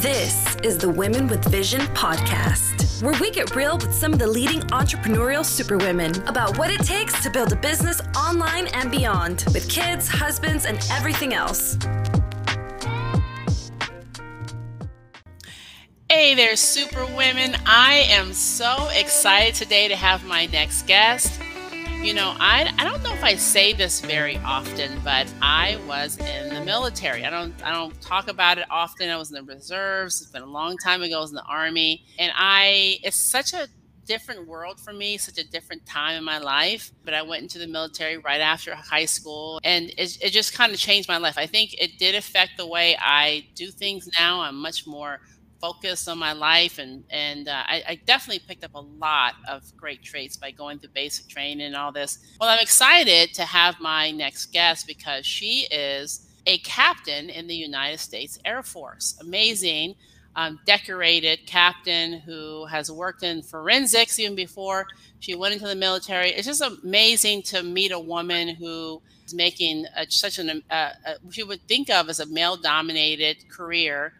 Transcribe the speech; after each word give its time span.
This 0.00 0.56
is 0.62 0.76
the 0.76 0.90
Women 0.90 1.26
with 1.26 1.42
Vision 1.46 1.80
podcast, 1.94 3.02
where 3.02 3.18
we 3.18 3.30
get 3.30 3.56
real 3.56 3.78
with 3.78 3.94
some 3.94 4.12
of 4.12 4.18
the 4.18 4.26
leading 4.26 4.60
entrepreneurial 4.64 5.42
superwomen 5.42 6.14
about 6.28 6.58
what 6.58 6.70
it 6.70 6.80
takes 6.80 7.22
to 7.22 7.30
build 7.30 7.50
a 7.54 7.56
business 7.56 8.02
online 8.14 8.66
and 8.74 8.90
beyond, 8.90 9.46
with 9.54 9.66
kids, 9.70 10.06
husbands, 10.06 10.66
and 10.66 10.86
everything 10.92 11.32
else. 11.32 11.78
Hey 16.10 16.34
there, 16.34 16.56
superwomen. 16.56 17.56
I 17.64 18.04
am 18.10 18.34
so 18.34 18.90
excited 18.92 19.54
today 19.54 19.88
to 19.88 19.96
have 19.96 20.26
my 20.26 20.44
next 20.44 20.86
guest. 20.86 21.40
You 22.06 22.14
know, 22.14 22.36
I, 22.38 22.72
I 22.78 22.84
don't 22.84 23.02
know 23.02 23.12
if 23.14 23.24
I 23.24 23.34
say 23.34 23.72
this 23.72 24.00
very 24.00 24.36
often, 24.38 24.92
but 25.02 25.26
I 25.42 25.76
was 25.88 26.16
in 26.18 26.54
the 26.54 26.60
military. 26.64 27.24
I 27.24 27.30
don't 27.30 27.52
I 27.64 27.72
don't 27.72 28.00
talk 28.00 28.28
about 28.28 28.58
it 28.58 28.66
often. 28.70 29.10
I 29.10 29.16
was 29.16 29.32
in 29.32 29.44
the 29.44 29.52
reserves. 29.52 30.20
It's 30.22 30.30
been 30.30 30.42
a 30.42 30.46
long 30.46 30.76
time 30.78 31.02
ago. 31.02 31.16
I 31.16 31.20
was 31.20 31.30
in 31.30 31.34
the 31.34 31.42
army, 31.42 32.04
and 32.20 32.30
I 32.36 32.98
it's 33.02 33.16
such 33.16 33.54
a 33.54 33.66
different 34.06 34.46
world 34.46 34.78
for 34.78 34.92
me, 34.92 35.18
such 35.18 35.38
a 35.38 35.50
different 35.50 35.84
time 35.84 36.16
in 36.16 36.22
my 36.22 36.38
life. 36.38 36.92
But 37.04 37.12
I 37.12 37.22
went 37.22 37.42
into 37.42 37.58
the 37.58 37.66
military 37.66 38.18
right 38.18 38.40
after 38.40 38.72
high 38.76 39.06
school, 39.06 39.60
and 39.64 39.90
it, 39.98 40.16
it 40.22 40.30
just 40.30 40.54
kind 40.54 40.72
of 40.72 40.78
changed 40.78 41.08
my 41.08 41.18
life. 41.18 41.36
I 41.36 41.46
think 41.48 41.74
it 41.74 41.98
did 41.98 42.14
affect 42.14 42.52
the 42.56 42.68
way 42.68 42.96
I 43.00 43.48
do 43.56 43.72
things 43.72 44.08
now. 44.16 44.42
I'm 44.42 44.54
much 44.54 44.86
more 44.86 45.18
focus 45.66 46.06
on 46.06 46.18
my 46.18 46.32
life 46.32 46.78
and 46.78 47.02
and 47.10 47.48
uh, 47.48 47.62
I, 47.66 47.82
I, 47.88 47.94
definitely 48.06 48.42
picked 48.46 48.64
up 48.64 48.74
a 48.74 48.80
lot 48.80 49.34
of 49.48 49.64
great 49.76 50.02
traits 50.02 50.36
by 50.36 50.50
going 50.52 50.78
through 50.78 50.90
basic 50.94 51.26
training 51.28 51.66
and 51.66 51.74
all 51.74 51.90
this. 51.90 52.18
Well 52.40 52.48
i'm 52.48 52.60
excited 52.60 53.34
to 53.34 53.42
have 53.42 53.80
my 53.80 54.10
next 54.10 54.46
guest 54.52 54.86
because 54.86 55.26
she 55.26 55.66
is 55.70 56.28
a 56.46 56.58
captain 56.58 57.30
in 57.30 57.46
the 57.48 57.56
united 57.56 57.98
states 57.98 58.38
air 58.44 58.62
force. 58.62 59.18
Amazing 59.20 59.96
um, 60.36 60.60
decorated 60.66 61.40
captain 61.46 62.20
who 62.20 62.66
has 62.66 62.92
worked 62.92 63.22
in 63.22 63.42
forensics 63.42 64.18
even 64.18 64.36
before 64.36 64.86
she 65.18 65.34
went 65.34 65.54
into 65.54 65.66
the 65.66 65.74
military. 65.74 66.30
It's 66.30 66.46
just 66.46 66.62
amazing 66.62 67.42
to 67.44 67.62
meet 67.62 67.90
a 67.90 67.98
woman 67.98 68.54
who 68.54 69.02
is 69.24 69.34
making 69.34 69.86
a, 69.96 70.08
such 70.08 70.38
an 70.38 70.62
uh, 70.70 70.74
uh, 70.74 71.14
she 71.30 71.42
would 71.42 71.62
think 71.66 71.90
of 71.90 72.08
as 72.08 72.20
a 72.20 72.26
male 72.26 72.56
dominated 72.56 73.48
career 73.48 74.12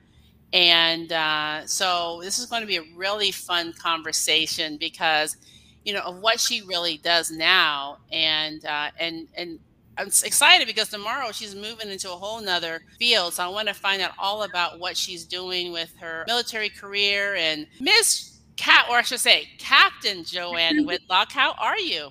and 0.52 1.12
uh, 1.12 1.66
so 1.66 2.20
this 2.22 2.38
is 2.38 2.46
going 2.46 2.62
to 2.62 2.66
be 2.66 2.76
a 2.76 2.84
really 2.94 3.30
fun 3.30 3.72
conversation 3.72 4.76
because, 4.76 5.36
you 5.84 5.92
know, 5.92 6.00
of 6.00 6.20
what 6.20 6.40
she 6.40 6.62
really 6.62 6.98
does 6.98 7.30
now. 7.30 7.98
And, 8.12 8.64
uh, 8.64 8.90
and, 8.98 9.28
and 9.36 9.58
I'm 9.98 10.08
excited 10.08 10.66
because 10.66 10.88
tomorrow 10.88 11.32
she's 11.32 11.54
moving 11.54 11.90
into 11.90 12.10
a 12.12 12.16
whole 12.16 12.40
nother 12.40 12.82
field. 12.98 13.34
So 13.34 13.44
I 13.44 13.48
want 13.48 13.68
to 13.68 13.74
find 13.74 14.00
out 14.02 14.12
all 14.18 14.44
about 14.44 14.78
what 14.78 14.96
she's 14.96 15.24
doing 15.24 15.72
with 15.72 15.92
her 16.00 16.24
military 16.26 16.68
career 16.68 17.34
and 17.36 17.66
Miss 17.80 18.38
Cat, 18.56 18.86
or 18.88 18.96
I 18.96 19.02
should 19.02 19.20
say, 19.20 19.48
Captain 19.58 20.22
Joanne 20.24 20.86
Whitlock. 20.86 21.32
How 21.32 21.52
are 21.58 21.78
you? 21.78 22.10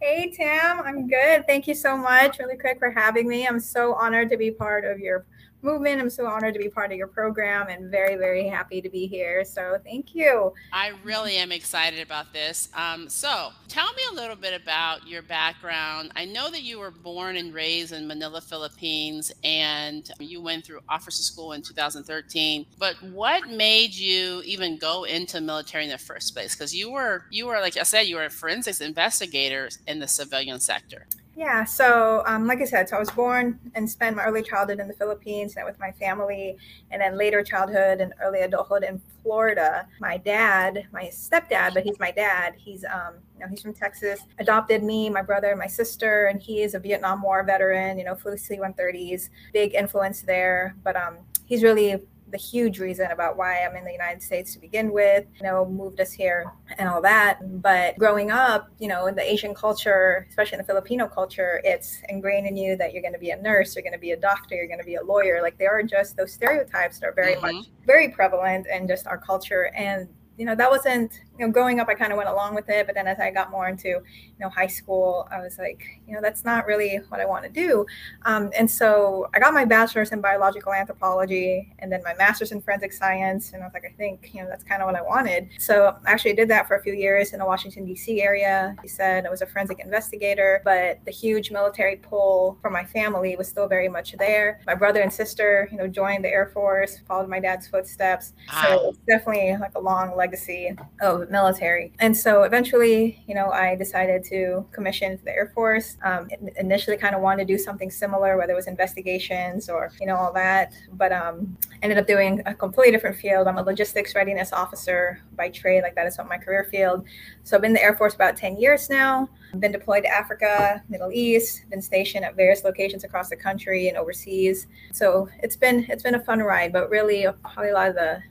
Hey, 0.00 0.32
Tam. 0.34 0.80
I'm 0.80 1.08
good. 1.08 1.46
Thank 1.46 1.66
you 1.66 1.74
so 1.74 1.96
much, 1.96 2.38
really 2.38 2.56
quick, 2.56 2.78
for 2.78 2.90
having 2.90 3.28
me. 3.28 3.46
I'm 3.46 3.60
so 3.60 3.94
honored 3.94 4.30
to 4.30 4.36
be 4.36 4.50
part 4.50 4.84
of 4.84 4.98
your 4.98 5.26
movement. 5.62 6.00
I'm 6.00 6.10
so 6.10 6.26
honored 6.26 6.54
to 6.54 6.60
be 6.60 6.68
part 6.68 6.90
of 6.90 6.96
your 6.96 7.06
program 7.06 7.68
and 7.68 7.90
very, 7.90 8.16
very 8.16 8.46
happy 8.46 8.80
to 8.80 8.88
be 8.88 9.06
here. 9.06 9.44
So 9.44 9.78
thank 9.84 10.14
you. 10.14 10.52
I 10.72 10.92
really 11.04 11.36
am 11.36 11.52
excited 11.52 12.00
about 12.00 12.32
this. 12.32 12.68
Um, 12.74 13.08
so 13.08 13.50
tell 13.68 13.92
me 13.94 14.02
a 14.10 14.14
little 14.14 14.36
bit 14.36 14.60
about 14.60 15.06
your 15.06 15.22
background. 15.22 16.12
I 16.16 16.24
know 16.24 16.50
that 16.50 16.62
you 16.62 16.78
were 16.78 16.90
born 16.90 17.36
and 17.36 17.52
raised 17.52 17.92
in 17.92 18.06
Manila, 18.06 18.40
Philippines, 18.40 19.32
and 19.44 20.10
you 20.18 20.40
went 20.40 20.64
through 20.64 20.80
officer 20.88 21.22
school 21.22 21.52
in 21.52 21.62
2013. 21.62 22.66
But 22.78 22.96
what 23.02 23.48
made 23.48 23.94
you 23.94 24.42
even 24.44 24.78
go 24.78 25.04
into 25.04 25.40
military 25.40 25.84
in 25.84 25.90
the 25.90 25.98
first 25.98 26.34
place? 26.34 26.54
Because 26.54 26.74
you 26.74 26.90
were, 26.90 27.24
you 27.30 27.46
were 27.46 27.60
like 27.60 27.76
I 27.76 27.82
said, 27.82 28.02
you 28.02 28.16
were 28.16 28.24
a 28.24 28.30
forensics 28.30 28.80
investigator 28.80 29.68
in 29.86 29.98
the 29.98 30.08
civilian 30.08 30.60
sector. 30.60 31.06
Yeah, 31.36 31.64
so 31.64 32.22
um, 32.26 32.46
like 32.46 32.60
I 32.60 32.64
said, 32.64 32.88
so 32.88 32.96
I 32.96 32.98
was 32.98 33.10
born 33.10 33.58
and 33.74 33.88
spent 33.88 34.16
my 34.16 34.24
early 34.24 34.42
childhood 34.42 34.80
in 34.80 34.88
the 34.88 34.94
Philippines 34.94 35.54
and 35.56 35.64
with 35.64 35.78
my 35.78 35.92
family, 35.92 36.56
and 36.90 37.00
then 37.00 37.16
later 37.16 37.42
childhood 37.42 38.00
and 38.00 38.12
early 38.20 38.40
adulthood 38.40 38.82
in 38.82 39.00
Florida. 39.22 39.86
My 40.00 40.16
dad, 40.16 40.86
my 40.92 41.04
stepdad, 41.04 41.72
but 41.72 41.84
he's 41.84 41.98
my 42.00 42.10
dad. 42.10 42.54
He's 42.58 42.84
um, 42.84 43.14
you 43.34 43.40
know, 43.40 43.46
he's 43.48 43.62
from 43.62 43.72
Texas. 43.74 44.20
Adopted 44.38 44.82
me, 44.82 45.08
my 45.08 45.22
brother, 45.22 45.50
and 45.50 45.58
my 45.58 45.68
sister, 45.68 46.26
and 46.26 46.42
he 46.42 46.62
is 46.62 46.74
a 46.74 46.80
Vietnam 46.80 47.22
War 47.22 47.44
veteran. 47.44 47.96
You 47.96 48.04
know, 48.04 48.16
flew 48.16 48.36
C-130s, 48.36 49.30
big 49.52 49.74
influence 49.74 50.22
there. 50.22 50.74
But 50.82 50.96
um, 50.96 51.18
he's 51.46 51.62
really 51.62 52.02
the 52.30 52.38
huge 52.38 52.78
reason 52.78 53.10
about 53.10 53.36
why 53.36 53.64
I'm 53.64 53.76
in 53.76 53.84
the 53.84 53.92
United 53.92 54.22
States 54.22 54.52
to 54.54 54.60
begin 54.60 54.92
with, 54.92 55.24
you 55.36 55.42
know, 55.42 55.64
moved 55.66 56.00
us 56.00 56.12
here 56.12 56.52
and 56.78 56.88
all 56.88 57.02
that. 57.02 57.62
But 57.62 57.98
growing 57.98 58.30
up, 58.30 58.68
you 58.78 58.88
know, 58.88 59.06
in 59.06 59.14
the 59.14 59.22
Asian 59.22 59.54
culture, 59.54 60.26
especially 60.28 60.56
in 60.56 60.62
the 60.62 60.66
Filipino 60.66 61.06
culture, 61.06 61.60
it's 61.64 61.98
ingrained 62.08 62.46
in 62.46 62.56
you 62.56 62.76
that 62.76 62.92
you're 62.92 63.02
going 63.02 63.14
to 63.14 63.18
be 63.18 63.30
a 63.30 63.40
nurse, 63.40 63.74
you're 63.74 63.82
going 63.82 63.92
to 63.92 63.98
be 63.98 64.12
a 64.12 64.16
doctor, 64.16 64.54
you're 64.54 64.66
going 64.66 64.80
to 64.80 64.84
be 64.84 64.96
a 64.96 65.02
lawyer. 65.02 65.42
Like 65.42 65.58
there 65.58 65.76
are 65.76 65.82
just 65.82 66.16
those 66.16 66.32
stereotypes 66.32 67.00
that 67.00 67.06
are 67.06 67.12
very 67.12 67.34
mm-hmm. 67.34 67.56
much 67.56 67.66
very 67.86 68.08
prevalent 68.08 68.66
in 68.72 68.86
just 68.86 69.06
our 69.06 69.18
culture. 69.18 69.70
And 69.74 70.08
you 70.36 70.46
know 70.46 70.54
that 70.54 70.70
wasn't 70.70 71.20
you 71.40 71.46
know 71.46 71.52
growing 71.52 71.80
up 71.80 71.88
i 71.88 71.94
kind 71.94 72.12
of 72.12 72.18
went 72.18 72.28
along 72.28 72.54
with 72.54 72.68
it 72.68 72.86
but 72.86 72.94
then 72.94 73.06
as 73.06 73.18
i 73.18 73.30
got 73.30 73.50
more 73.50 73.68
into 73.68 73.88
you 73.88 74.38
know 74.38 74.50
high 74.50 74.66
school 74.66 75.26
i 75.32 75.38
was 75.38 75.58
like 75.58 75.82
you 76.06 76.14
know 76.14 76.20
that's 76.20 76.44
not 76.44 76.66
really 76.66 76.96
what 77.08 77.20
i 77.20 77.24
want 77.24 77.42
to 77.44 77.50
do. 77.50 77.86
Um, 78.26 78.50
and 78.56 78.70
so 78.70 79.28
i 79.34 79.38
got 79.38 79.54
my 79.54 79.64
bachelor's 79.64 80.12
in 80.12 80.20
biological 80.20 80.72
anthropology 80.72 81.72
and 81.78 81.90
then 81.90 82.02
my 82.04 82.14
master's 82.14 82.52
in 82.52 82.60
forensic 82.60 82.92
science 82.92 83.52
and 83.52 83.62
i 83.62 83.66
was 83.66 83.72
like 83.72 83.86
i 83.86 83.94
think 83.96 84.30
you 84.34 84.42
know 84.42 84.48
that's 84.48 84.64
kind 84.64 84.82
of 84.82 84.86
what 84.86 84.96
i 84.96 85.02
wanted. 85.02 85.48
So 85.58 85.96
I 86.06 86.10
actually 86.12 86.34
did 86.34 86.48
that 86.48 86.68
for 86.68 86.76
a 86.76 86.82
few 86.82 86.92
years 86.92 87.32
in 87.32 87.38
the 87.38 87.46
washington 87.46 87.86
d.c 87.86 88.20
area. 88.22 88.76
He 88.82 88.88
said 88.88 89.24
i 89.24 89.30
was 89.30 89.40
a 89.40 89.46
forensic 89.46 89.80
investigator 89.80 90.60
but 90.64 91.00
the 91.06 91.10
huge 91.10 91.50
military 91.50 91.96
pull 91.96 92.58
for 92.60 92.70
my 92.70 92.84
family 92.84 93.34
was 93.36 93.48
still 93.48 93.66
very 93.66 93.88
much 93.88 94.12
there. 94.18 94.60
My 94.66 94.74
brother 94.74 95.00
and 95.00 95.12
sister 95.12 95.68
you 95.72 95.78
know 95.78 95.86
joined 95.86 96.24
the 96.24 96.28
air 96.28 96.50
force 96.52 96.98
followed 97.08 97.28
my 97.28 97.40
dad's 97.40 97.66
footsteps. 97.66 98.34
So 98.62 98.90
it's 98.90 98.98
definitely 99.08 99.56
like 99.58 99.72
a 99.74 99.80
long 99.80 100.14
legacy 100.16 100.50
legacy 100.50 100.76
of 101.00 101.29
military. 101.30 101.92
And 102.00 102.16
so 102.16 102.42
eventually, 102.42 103.22
you 103.26 103.34
know, 103.34 103.50
I 103.50 103.76
decided 103.76 104.24
to 104.24 104.66
commission 104.72 105.18
the 105.24 105.30
Air 105.30 105.52
Force. 105.54 105.96
Um, 106.02 106.28
initially, 106.58 106.96
kind 106.96 107.14
of 107.14 107.22
wanted 107.22 107.46
to 107.46 107.54
do 107.54 107.58
something 107.58 107.90
similar, 107.90 108.36
whether 108.36 108.52
it 108.52 108.56
was 108.56 108.66
investigations 108.66 109.68
or, 109.68 109.92
you 110.00 110.06
know, 110.06 110.16
all 110.16 110.32
that. 110.32 110.72
But 110.92 111.12
um, 111.12 111.56
ended 111.82 111.98
up 111.98 112.06
doing 112.06 112.42
a 112.46 112.54
completely 112.54 112.92
different 112.92 113.16
field. 113.16 113.46
I'm 113.46 113.58
a 113.58 113.62
logistics 113.62 114.14
readiness 114.14 114.52
officer 114.52 115.22
by 115.36 115.48
trade, 115.48 115.82
like 115.82 115.94
that 115.94 116.06
is 116.06 116.18
what 116.18 116.28
my 116.28 116.36
career 116.36 116.64
field. 116.70 117.04
So 117.44 117.56
I've 117.56 117.62
been 117.62 117.70
in 117.70 117.74
the 117.74 117.82
Air 117.82 117.96
Force 117.96 118.14
about 118.14 118.36
10 118.36 118.58
years 118.58 118.90
now. 118.90 119.28
I've 119.52 119.60
been 119.60 119.72
deployed 119.72 120.04
to 120.04 120.08
Africa, 120.08 120.82
Middle 120.88 121.10
East, 121.12 121.68
been 121.70 121.82
stationed 121.82 122.24
at 122.24 122.36
various 122.36 122.64
locations 122.64 123.04
across 123.04 123.28
the 123.28 123.36
country 123.36 123.88
and 123.88 123.96
overseas. 123.96 124.66
So 124.92 125.28
it's 125.42 125.56
been 125.56 125.86
it's 125.88 126.02
been 126.02 126.14
a 126.14 126.24
fun 126.24 126.40
ride, 126.40 126.72
but 126.72 126.90
really 126.90 127.26
probably 127.42 127.70
a 127.70 127.74
lot 127.74 127.88
of 127.88 127.94
the 127.94 128.22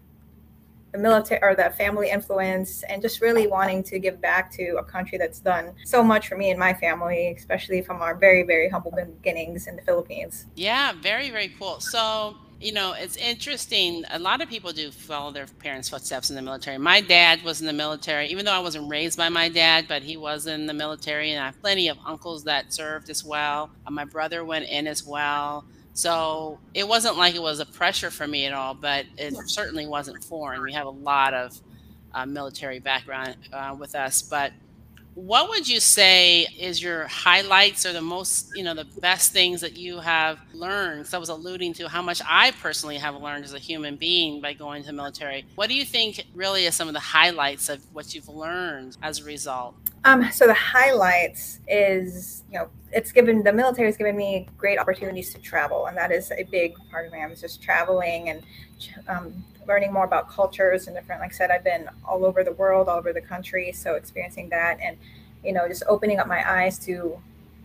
the 0.91 0.97
military 0.97 1.41
or 1.41 1.55
the 1.55 1.69
family 1.71 2.09
influence 2.09 2.83
and 2.83 3.01
just 3.01 3.21
really 3.21 3.47
wanting 3.47 3.83
to 3.83 3.99
give 3.99 4.19
back 4.21 4.51
to 4.51 4.77
a 4.79 4.83
country 4.83 5.17
that's 5.17 5.39
done 5.39 5.73
so 5.85 6.03
much 6.03 6.27
for 6.27 6.35
me 6.35 6.49
and 6.49 6.59
my 6.59 6.73
family 6.73 7.33
especially 7.37 7.81
from 7.81 8.01
our 8.01 8.15
very 8.15 8.43
very 8.43 8.69
humble 8.69 8.91
beginnings 8.91 9.67
in 9.67 9.75
the 9.75 9.81
philippines. 9.81 10.45
Yeah 10.55 10.93
very 11.01 11.29
very 11.29 11.49
cool. 11.59 11.79
So 11.79 12.35
you 12.59 12.73
know 12.73 12.93
it's 12.93 13.15
interesting. 13.15 14.03
A 14.09 14.19
lot 14.19 14.41
of 14.41 14.49
people 14.49 14.71
do 14.71 14.91
follow 14.91 15.31
their 15.31 15.47
parents 15.59 15.89
footsteps 15.89 16.29
in 16.29 16.35
the 16.35 16.41
military. 16.41 16.77
My 16.77 17.01
dad 17.01 17.41
was 17.43 17.61
in 17.61 17.67
the 17.67 17.73
military 17.73 18.27
even 18.27 18.45
though 18.45 18.53
i 18.53 18.59
wasn't 18.59 18.89
raised 18.89 19.17
by 19.17 19.29
my 19.29 19.49
dad 19.49 19.85
but 19.87 20.01
he 20.03 20.17
was 20.17 20.47
in 20.47 20.65
the 20.65 20.73
military 20.73 21.31
and 21.31 21.41
i 21.41 21.45
have 21.47 21.61
plenty 21.61 21.87
of 21.87 21.97
uncles 22.05 22.43
that 22.45 22.73
served 22.73 23.09
as 23.09 23.23
well. 23.23 23.69
Uh, 23.85 23.91
my 23.91 24.05
brother 24.05 24.43
went 24.43 24.65
in 24.65 24.87
as 24.87 25.05
well 25.05 25.65
so 25.99 26.57
it 26.73 26.87
wasn't 26.87 27.17
like 27.17 27.35
it 27.35 27.41
was 27.41 27.59
a 27.59 27.65
pressure 27.65 28.09
for 28.09 28.25
me 28.25 28.45
at 28.45 28.53
all, 28.53 28.73
but 28.73 29.05
it 29.17 29.35
certainly 29.49 29.85
wasn't 29.85 30.23
foreign. 30.23 30.61
We 30.61 30.71
have 30.71 30.87
a 30.87 30.91
lot 30.91 31.33
of 31.33 31.59
uh, 32.13 32.25
military 32.25 32.79
background 32.79 33.35
uh, 33.51 33.75
with 33.77 33.95
us, 33.95 34.21
but 34.21 34.53
what 35.15 35.49
would 35.49 35.67
you 35.67 35.81
say 35.81 36.43
is 36.57 36.81
your 36.81 37.05
highlights 37.07 37.85
or 37.85 37.91
the 37.91 38.01
most 38.01 38.55
you 38.55 38.63
know 38.63 38.73
the 38.73 38.87
best 39.01 39.33
things 39.33 39.59
that 39.59 39.75
you 39.75 39.99
have 39.99 40.39
learned? 40.53 41.05
So 41.05 41.17
i 41.17 41.19
was 41.19 41.27
alluding 41.27 41.73
to 41.73 41.89
how 41.89 42.01
much 42.01 42.21
i 42.25 42.51
personally 42.51 42.95
have 42.95 43.15
learned 43.15 43.43
as 43.43 43.53
a 43.53 43.59
human 43.59 43.97
being 43.97 44.39
by 44.39 44.53
going 44.53 44.83
to 44.83 44.87
the 44.87 44.93
military. 44.93 45.45
What 45.55 45.67
do 45.67 45.75
you 45.75 45.83
think 45.83 46.23
really 46.33 46.65
is 46.65 46.75
some 46.75 46.87
of 46.87 46.93
the 46.93 47.01
highlights 47.01 47.67
of 47.67 47.83
what 47.91 48.15
you've 48.15 48.29
learned 48.29 48.95
as 49.01 49.19
a 49.19 49.25
result 49.25 49.75
um, 50.05 50.31
so 50.31 50.47
the 50.47 50.53
highlights 50.53 51.59
is 51.67 52.43
you 52.51 52.57
know 52.57 52.69
it's 52.91 53.11
given 53.11 53.43
the 53.43 53.53
military 53.53 53.87
has 53.87 53.97
given 53.97 54.15
me 54.15 54.47
great 54.57 54.79
opportunities 54.79 55.33
to 55.33 55.39
travel 55.39 55.85
and 55.87 55.97
that 55.97 56.11
is 56.11 56.31
a 56.31 56.43
big 56.43 56.75
part 56.89 57.05
of 57.05 57.11
me. 57.11 57.21
I 57.21 57.27
was 57.27 57.41
just 57.41 57.61
traveling 57.61 58.29
and 58.29 58.43
um, 59.07 59.43
learning 59.67 59.93
more 59.93 60.03
about 60.03 60.29
cultures 60.29 60.87
and 60.87 60.95
different 60.95 61.21
like 61.21 61.31
i 61.31 61.33
said 61.33 61.51
i've 61.51 61.63
been 61.63 61.87
all 62.03 62.25
over 62.25 62.43
the 62.43 62.53
world 62.53 62.89
all 62.89 62.97
over 62.97 63.13
the 63.13 63.21
country 63.21 63.71
so 63.71 63.93
experiencing 63.93 64.49
that 64.49 64.79
and 64.81 64.97
you 65.43 65.53
know 65.53 65.67
just 65.67 65.83
opening 65.87 66.19
up 66.19 66.27
my 66.27 66.49
eyes 66.51 66.79
to 66.79 67.17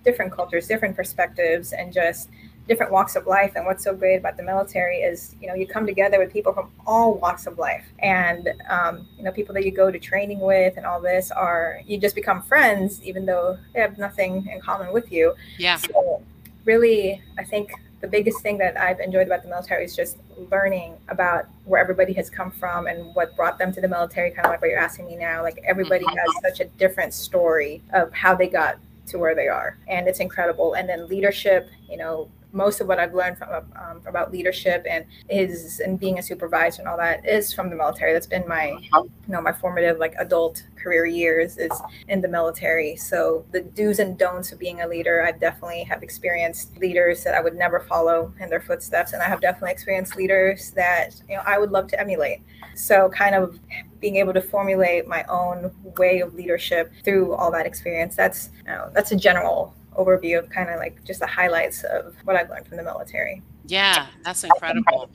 different 0.05 0.31
cultures 0.31 0.69
different 0.69 0.95
perspectives 0.95 1.73
and 1.73 1.93
just 1.93 2.29
different 2.69 2.91
walks 2.91 3.17
of 3.17 3.27
life. 3.27 3.53
And 3.57 3.67
what's 3.67 3.85
so 3.85 3.95
great 3.95 4.17
about 4.17 4.37
the 4.37 4.43
military 4.43 4.99
is, 4.99 5.35
you 5.41 5.49
know, 5.49 5.55
you 5.55 5.67
come 5.67 5.87
together 5.87 6.19
with 6.19 6.33
people 6.33 6.53
from 6.53 6.71
all 6.87 7.15
walks 7.15 7.47
of 7.47 7.59
life. 7.59 7.85
And, 7.99 8.53
um, 8.69 9.07
you 9.17 9.25
know, 9.25 9.33
people 9.33 9.55
that 9.55 9.65
you 9.65 9.71
go 9.71 9.91
to 9.91 9.99
training 9.99 10.41
with 10.41 10.77
and 10.77 10.87
all 10.87 11.01
this 11.01 11.31
are, 11.31 11.81
you 11.87 11.99
just 11.99 12.15
become 12.15 12.43
friends, 12.43 13.03
even 13.03 13.27
though 13.27 13.59
they 13.75 13.81
have 13.81 13.99
nothing 13.99 14.47
in 14.51 14.61
common 14.61 14.93
with 14.93 15.13
you. 15.13 15.35
Yeah. 15.59 15.77
So, 15.77 16.23
really, 16.65 17.23
I 17.39 17.45
think 17.45 17.73
the 18.01 18.09
biggest 18.09 18.41
thing 18.41 18.59
that 18.59 18.79
I've 18.79 19.01
enjoyed 19.01 19.27
about 19.27 19.43
the 19.43 19.49
military 19.49 19.85
is 19.85 19.97
just 19.97 20.19
learning 20.51 20.97
about 21.09 21.47
where 21.65 21.81
everybody 21.81 22.13
has 22.15 22.29
come 22.29 22.51
from 22.51 22.87
and 22.87 23.15
what 23.15 23.35
brought 23.35 23.59
them 23.59 23.73
to 23.73 23.81
the 23.81 23.89
military, 23.89 24.31
kind 24.31 24.47
of 24.47 24.51
like 24.51 24.61
what 24.61 24.69
you're 24.69 24.79
asking 24.79 25.07
me 25.07 25.17
now. 25.17 25.43
Like 25.43 25.59
everybody 25.67 26.05
mm-hmm. 26.05 26.19
has 26.19 26.29
such 26.43 26.61
a 26.61 26.69
different 26.77 27.15
story 27.15 27.83
of 27.93 28.13
how 28.13 28.35
they 28.35 28.49
got 28.49 28.79
to 29.07 29.19
where 29.19 29.35
they 29.35 29.49
are. 29.49 29.79
And 29.89 30.07
it's 30.07 30.21
incredible. 30.21 30.75
And 30.75 30.89
then 30.89 31.09
leadership, 31.09 31.71
you 31.89 31.97
know, 31.97 32.29
most 32.55 32.81
of 32.81 32.87
what 32.87 32.99
I've 32.99 33.15
learned 33.15 33.37
from 33.37 33.49
um, 33.51 34.01
about 34.07 34.33
leadership 34.33 34.87
and 34.89 35.05
is 35.29 35.81
and 35.81 35.99
being 35.99 36.19
a 36.19 36.23
supervisor 36.23 36.81
and 36.81 36.89
all 36.89 36.97
that 36.97 37.27
is 37.29 37.53
from 37.53 37.69
the 37.69 37.77
military. 37.77 38.13
That's 38.13 38.27
been 38.27 38.49
my 38.49 38.79
you 38.93 39.11
know 39.29 39.43
my 39.43 39.53
formative 39.53 39.99
like 39.99 40.15
adult 40.19 40.65
career 40.77 41.05
years 41.05 41.59
is 41.59 41.73
in 42.09 42.21
the 42.21 42.29
military. 42.29 42.97
So 42.97 43.45
the 43.51 43.63
do's 43.63 43.99
and 43.99 44.17
don'ts 44.17 44.53
of 44.53 44.59
being 44.59 44.81
a 44.83 44.89
leader, 44.89 45.25
I 45.25 45.33
definitely 45.33 45.83
have 45.85 46.03
experienced 46.03 46.77
leaders 46.79 47.25
that 47.25 47.35
I 47.35 47.41
would 47.41 47.55
never 47.55 47.81
follow 47.81 48.33
in 48.41 48.49
their 48.49 48.61
footsteps, 48.61 49.13
and 49.13 49.23
I 49.23 49.27
have 49.27 49.41
definitely 49.41 49.73
experienced 49.73 50.17
leaders 50.17 50.71
that 50.73 51.21
you 51.29 51.37
know 51.37 51.43
I 51.45 51.59
would 51.59 51.73
love 51.73 51.89
to 51.89 52.01
emulate. 52.01 52.41
So 52.77 53.09
kind 53.11 53.35
of 53.35 53.59
being 54.01 54.17
able 54.17 54.35
to 54.35 54.41
formulate 54.43 55.09
my 55.09 55.25
own 55.25 55.73
way 55.97 56.21
of 56.21 56.35
leadership 56.35 56.93
through 57.05 57.35
all 57.35 57.51
that 57.51 57.67
experience. 57.67 58.15
That's 58.15 58.51
you 58.59 58.73
know, 58.73 58.91
that's 58.95 59.13
a 59.13 59.17
general 59.17 59.75
overview 59.97 60.39
of 60.39 60.49
kind 60.51 60.71
of 60.71 60.77
like 60.77 61.03
just 61.05 61.21
the 61.21 61.27
highlights 61.27 61.85
of 61.85 62.15
what 62.25 62.37
I've 62.37 62.49
learned 62.51 62.67
from 62.67 62.77
the 62.77 62.83
military. 62.83 63.43
Yeah, 63.67 64.07
that's 64.23 64.45
incredible. 64.45 65.09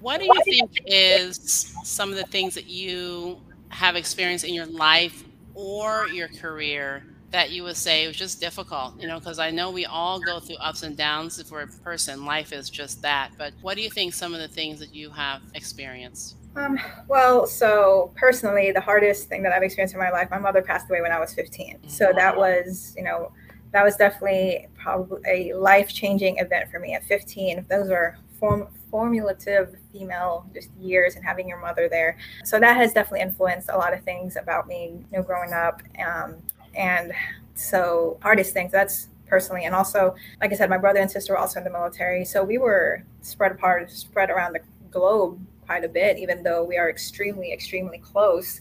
What 0.00 0.20
do 0.20 0.26
you 0.26 0.42
think 0.44 0.70
is 0.86 1.74
some 1.84 2.10
of 2.10 2.16
the 2.16 2.24
things 2.24 2.54
that 2.54 2.66
you 2.66 3.40
have 3.68 3.96
experienced 3.96 4.44
in 4.44 4.54
your 4.54 4.66
life 4.66 5.24
or 5.54 6.08
your 6.08 6.28
career 6.28 7.04
that 7.30 7.50
you 7.50 7.62
would 7.62 7.76
say 7.76 8.06
was 8.06 8.16
just 8.16 8.40
difficult? 8.40 9.00
You 9.00 9.06
know, 9.06 9.18
because 9.18 9.38
I 9.38 9.50
know 9.50 9.70
we 9.70 9.84
all 9.84 10.18
go 10.18 10.40
through 10.40 10.56
ups 10.56 10.82
and 10.82 10.96
downs 10.96 11.42
for 11.42 11.60
a 11.60 11.66
person. 11.66 12.24
Life 12.24 12.52
is 12.52 12.70
just 12.70 13.02
that. 13.02 13.32
But 13.36 13.52
what 13.60 13.76
do 13.76 13.82
you 13.82 13.90
think 13.90 14.14
some 14.14 14.32
of 14.32 14.40
the 14.40 14.48
things 14.48 14.80
that 14.80 14.94
you 14.94 15.10
have 15.10 15.42
experienced? 15.54 16.36
Um, 16.56 16.78
well, 17.06 17.46
so 17.46 18.12
personally, 18.16 18.72
the 18.72 18.80
hardest 18.80 19.28
thing 19.28 19.42
that 19.42 19.52
I've 19.52 19.62
experienced 19.62 19.94
in 19.94 20.00
my 20.00 20.10
life, 20.10 20.28
my 20.30 20.38
mother 20.38 20.62
passed 20.62 20.90
away 20.90 21.00
when 21.00 21.12
I 21.12 21.20
was 21.20 21.32
15. 21.32 21.88
So 21.88 22.12
that 22.14 22.36
was, 22.36 22.92
you 22.96 23.04
know, 23.04 23.30
that 23.72 23.84
was 23.84 23.96
definitely 23.96 24.68
probably 24.76 25.20
a 25.26 25.54
life 25.54 25.92
changing 25.92 26.38
event 26.38 26.70
for 26.70 26.78
me 26.78 26.94
at 26.94 27.04
15. 27.04 27.66
Those 27.68 27.90
are 27.90 28.18
form, 28.38 28.68
formulative 28.90 29.76
female 29.92 30.46
just 30.52 30.70
years 30.80 31.16
and 31.16 31.24
having 31.24 31.48
your 31.48 31.60
mother 31.60 31.88
there. 31.88 32.16
So 32.44 32.58
that 32.58 32.76
has 32.76 32.92
definitely 32.92 33.20
influenced 33.20 33.68
a 33.70 33.76
lot 33.76 33.92
of 33.92 34.02
things 34.02 34.36
about 34.36 34.66
me, 34.66 35.04
you 35.12 35.18
know, 35.18 35.22
growing 35.22 35.52
up. 35.52 35.82
Um, 36.04 36.36
and 36.74 37.12
so 37.54 38.18
hardest 38.22 38.52
things 38.52 38.72
that's 38.72 39.08
personally 39.26 39.64
and 39.64 39.74
also 39.74 40.14
like 40.40 40.52
i 40.52 40.56
said 40.56 40.68
my 40.68 40.78
brother 40.78 40.98
and 40.98 41.10
sister 41.10 41.34
were 41.34 41.38
also 41.38 41.58
in 41.58 41.64
the 41.64 41.70
military 41.70 42.24
so 42.24 42.42
we 42.42 42.58
were 42.58 43.04
spread 43.22 43.52
apart 43.52 43.90
spread 43.90 44.30
around 44.30 44.52
the 44.52 44.60
globe 44.90 45.38
quite 45.66 45.84
a 45.84 45.88
bit 45.88 46.18
even 46.18 46.42
though 46.42 46.64
we 46.64 46.76
are 46.76 46.90
extremely 46.90 47.52
extremely 47.52 47.98
close 47.98 48.60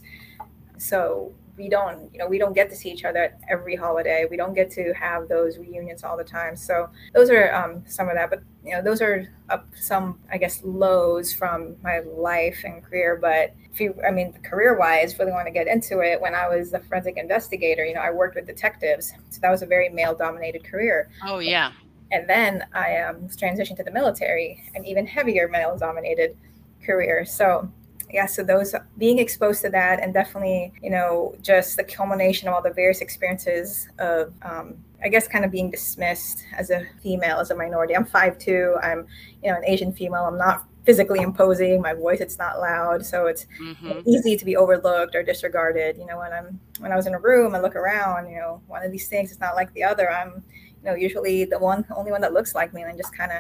so 0.78 1.34
we 1.60 1.68
don't 1.68 2.12
you 2.14 2.18
know 2.18 2.28
we 2.28 2.38
don't 2.40 2.54
get 2.54 2.70
to 2.70 2.76
see 2.76 2.90
each 2.90 3.04
other 3.04 3.38
every 3.50 3.76
holiday. 3.76 4.26
We 4.32 4.38
don't 4.38 4.54
get 4.54 4.72
to 4.72 4.94
have 4.94 5.28
those 5.28 5.58
reunions 5.58 6.04
all 6.04 6.16
the 6.18 6.24
time. 6.24 6.56
So 6.56 6.90
those 7.14 7.30
are 7.30 7.54
um, 7.54 7.84
some 7.86 8.08
of 8.08 8.16
that. 8.16 8.30
But 8.30 8.42
you 8.64 8.72
know 8.72 8.82
those 8.82 9.02
are 9.02 9.28
up 9.50 9.68
some 9.76 10.20
i 10.32 10.38
guess 10.38 10.62
lows 10.64 11.34
from 11.34 11.76
my 11.84 12.00
life 12.00 12.62
and 12.64 12.84
career. 12.84 13.20
But 13.22 13.54
if 13.72 13.80
you 13.82 13.94
i 14.08 14.10
mean 14.10 14.34
career 14.42 14.80
wise 14.80 15.20
really 15.20 15.32
want 15.32 15.48
to 15.48 15.54
get 15.54 15.68
into 15.68 16.00
it 16.00 16.20
when 16.20 16.34
i 16.34 16.48
was 16.48 16.74
a 16.74 16.80
forensic 16.80 17.18
investigator 17.18 17.86
you 17.86 17.94
know 17.94 18.02
i 18.02 18.10
worked 18.10 18.36
with 18.36 18.48
detectives. 18.48 19.14
So 19.30 19.40
that 19.42 19.52
was 19.52 19.62
a 19.62 19.66
very 19.66 19.90
male 19.90 20.16
dominated 20.16 20.64
career. 20.64 21.10
Oh 21.26 21.40
yeah. 21.40 21.74
And 22.12 22.28
then 22.28 22.66
i 22.74 23.02
um, 23.02 23.28
transitioned 23.28 23.78
to 23.78 23.84
the 23.84 23.92
military 23.92 24.64
an 24.76 24.86
even 24.86 25.06
heavier 25.06 25.50
male 25.50 25.78
dominated 25.78 26.38
career. 26.86 27.26
So 27.26 27.70
yeah 28.12 28.26
so 28.26 28.44
those 28.44 28.74
being 28.98 29.20
exposed 29.20 29.62
to 29.62 29.70
that 29.70 30.02
and 30.02 30.14
definitely 30.14 30.72
you 30.82 30.90
know 30.90 31.36
just 31.42 31.78
the 31.78 31.84
culmination 31.84 32.48
of 32.48 32.54
all 32.54 32.62
the 32.62 32.74
various 32.74 33.02
experiences 33.02 33.90
of 34.00 34.34
um, 34.42 34.76
i 35.04 35.08
guess 35.08 35.28
kind 35.28 35.46
of 35.46 35.52
being 35.52 35.70
dismissed 35.70 36.44
as 36.58 36.70
a 36.70 36.86
female 37.02 37.40
as 37.40 37.52
a 37.52 37.56
minority. 37.56 37.96
I'm 37.96 38.06
5'2 38.06 38.84
i'm 38.84 39.08
you 39.44 39.52
know 39.52 39.58
an 39.58 39.66
asian 39.66 39.94
female. 39.94 40.26
I'm 40.26 40.38
not 40.38 40.66
physically 40.86 41.20
imposing 41.20 41.82
my 41.82 41.94
voice 41.94 42.20
it's 42.20 42.40
not 42.40 42.60
loud 42.60 43.06
so 43.06 43.28
it's 43.28 43.46
mm-hmm. 43.62 44.00
easy 44.08 44.36
to 44.36 44.46
be 44.46 44.56
overlooked 44.56 45.14
or 45.14 45.22
disregarded 45.22 45.98
you 45.98 46.06
know 46.06 46.18
when 46.18 46.32
i'm 46.34 46.60
when 46.80 46.92
i 46.92 46.96
was 46.96 47.06
in 47.06 47.14
a 47.14 47.20
room 47.20 47.54
i 47.54 47.60
look 47.60 47.76
around 47.76 48.28
you 48.28 48.38
know 48.38 48.62
one 48.68 48.84
of 48.84 48.92
these 48.92 49.08
things 49.08 49.30
is 49.30 49.40
not 49.40 49.56
like 49.56 49.72
the 49.74 49.84
other. 49.84 50.12
I'm 50.12 50.44
you 50.84 50.90
know 50.90 50.96
usually 50.96 51.46
the 51.46 51.60
one 51.60 51.86
only 51.96 52.12
one 52.12 52.22
that 52.22 52.34
looks 52.34 52.56
like 52.56 52.74
me 52.74 52.82
and 52.82 52.92
I 52.92 52.96
just 52.96 53.16
kind 53.16 53.32
of 53.32 53.40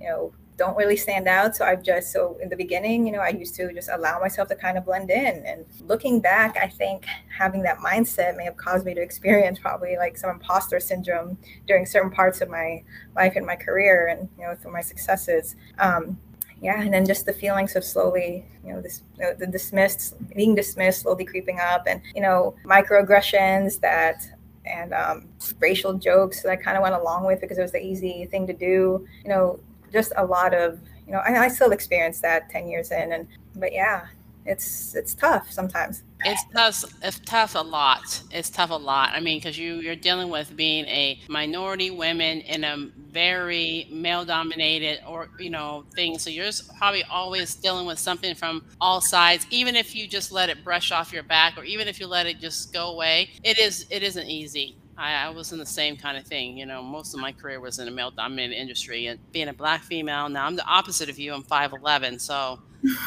you 0.00 0.08
know 0.08 0.32
don't 0.58 0.76
really 0.76 0.96
stand 0.96 1.28
out. 1.28 1.56
So 1.56 1.64
I've 1.64 1.82
just, 1.82 2.12
so 2.12 2.36
in 2.42 2.48
the 2.48 2.56
beginning, 2.56 3.06
you 3.06 3.12
know, 3.12 3.20
I 3.20 3.28
used 3.28 3.54
to 3.54 3.72
just 3.72 3.88
allow 3.90 4.18
myself 4.18 4.48
to 4.48 4.56
kind 4.56 4.76
of 4.76 4.84
blend 4.84 5.10
in. 5.10 5.46
And 5.46 5.64
looking 5.86 6.20
back, 6.20 6.56
I 6.60 6.66
think 6.66 7.06
having 7.34 7.62
that 7.62 7.78
mindset 7.78 8.36
may 8.36 8.44
have 8.44 8.56
caused 8.56 8.84
me 8.84 8.92
to 8.92 9.00
experience 9.00 9.58
probably 9.60 9.96
like 9.96 10.18
some 10.18 10.30
imposter 10.30 10.80
syndrome 10.80 11.38
during 11.66 11.86
certain 11.86 12.10
parts 12.10 12.40
of 12.40 12.50
my 12.50 12.82
life 13.16 13.34
and 13.36 13.46
my 13.46 13.56
career 13.56 14.08
and, 14.08 14.28
you 14.36 14.44
know, 14.44 14.54
through 14.56 14.72
my 14.72 14.82
successes. 14.82 15.54
Um, 15.78 16.18
yeah, 16.60 16.82
and 16.82 16.92
then 16.92 17.06
just 17.06 17.24
the 17.24 17.32
feelings 17.32 17.76
of 17.76 17.84
slowly, 17.84 18.44
you 18.64 18.72
know, 18.72 18.80
this 18.80 19.02
you 19.16 19.24
know, 19.24 19.34
the 19.34 19.46
dismissed, 19.46 20.16
being 20.34 20.56
dismissed, 20.56 21.02
slowly 21.02 21.24
creeping 21.24 21.60
up, 21.60 21.84
and 21.86 22.02
you 22.16 22.20
know, 22.20 22.56
microaggressions 22.64 23.78
that 23.80 24.26
and 24.66 24.92
um, 24.92 25.28
racial 25.60 25.94
jokes 25.94 26.42
that 26.42 26.50
I 26.50 26.56
kind 26.56 26.76
of 26.76 26.82
went 26.82 26.94
along 26.94 27.24
with 27.24 27.40
because 27.40 27.58
it 27.58 27.62
was 27.62 27.72
the 27.72 27.82
easy 27.82 28.26
thing 28.26 28.46
to 28.46 28.52
do. 28.52 29.06
You 29.22 29.28
know, 29.28 29.60
just 29.92 30.12
a 30.16 30.24
lot 30.24 30.54
of 30.54 30.80
you 31.06 31.12
know 31.12 31.18
I, 31.20 31.44
I 31.44 31.48
still 31.48 31.72
experience 31.72 32.20
that 32.20 32.50
10 32.50 32.68
years 32.68 32.90
in 32.90 33.12
and 33.12 33.28
but 33.56 33.72
yeah 33.72 34.06
it's 34.48 34.94
it's 34.94 35.14
tough 35.14 35.52
sometimes. 35.52 36.02
It's 36.24 36.42
tough 36.54 36.84
it's 37.02 37.20
tough 37.20 37.54
a 37.54 37.60
lot 37.60 38.22
it's 38.30 38.48
tough 38.48 38.70
a 38.70 38.74
lot. 38.74 39.10
I 39.12 39.20
mean 39.20 39.38
because 39.38 39.58
you 39.58 39.74
you're 39.76 39.94
dealing 39.94 40.30
with 40.30 40.56
being 40.56 40.86
a 40.86 41.20
minority 41.28 41.90
women 41.90 42.40
in 42.40 42.64
a 42.64 42.88
very 42.96 43.86
male 43.90 44.24
dominated 44.24 45.00
or 45.06 45.28
you 45.38 45.50
know 45.50 45.84
thing. 45.94 46.18
So 46.18 46.30
you're 46.30 46.50
probably 46.78 47.04
always 47.04 47.54
dealing 47.54 47.86
with 47.86 47.98
something 47.98 48.34
from 48.34 48.64
all 48.80 49.02
sides 49.02 49.46
even 49.50 49.76
if 49.76 49.94
you 49.94 50.08
just 50.08 50.32
let 50.32 50.48
it 50.48 50.64
brush 50.64 50.92
off 50.92 51.12
your 51.12 51.22
back 51.22 51.58
or 51.58 51.64
even 51.64 51.86
if 51.86 52.00
you 52.00 52.06
let 52.06 52.26
it 52.26 52.40
just 52.40 52.72
go 52.72 52.90
away 52.90 53.30
it 53.44 53.58
is 53.58 53.86
it 53.90 54.02
isn't 54.02 54.28
easy 54.28 54.77
I, 54.98 55.26
I, 55.26 55.28
was 55.30 55.52
in 55.52 55.58
the 55.58 55.66
same 55.66 55.96
kind 55.96 56.18
of 56.18 56.26
thing. 56.26 56.58
You 56.58 56.66
know, 56.66 56.82
most 56.82 57.14
of 57.14 57.20
my 57.20 57.30
career 57.30 57.60
was 57.60 57.78
in 57.78 57.86
a 57.86 57.90
male 57.90 58.10
dominated 58.10 58.56
industry 58.56 59.06
and 59.06 59.20
being 59.32 59.48
a 59.48 59.52
black 59.52 59.84
female. 59.84 60.28
Now 60.28 60.46
I'm 60.46 60.56
the 60.56 60.66
opposite 60.66 61.08
of 61.08 61.18
you. 61.18 61.32
I'm 61.32 61.44
5'11. 61.44 62.20
So, 62.20 62.60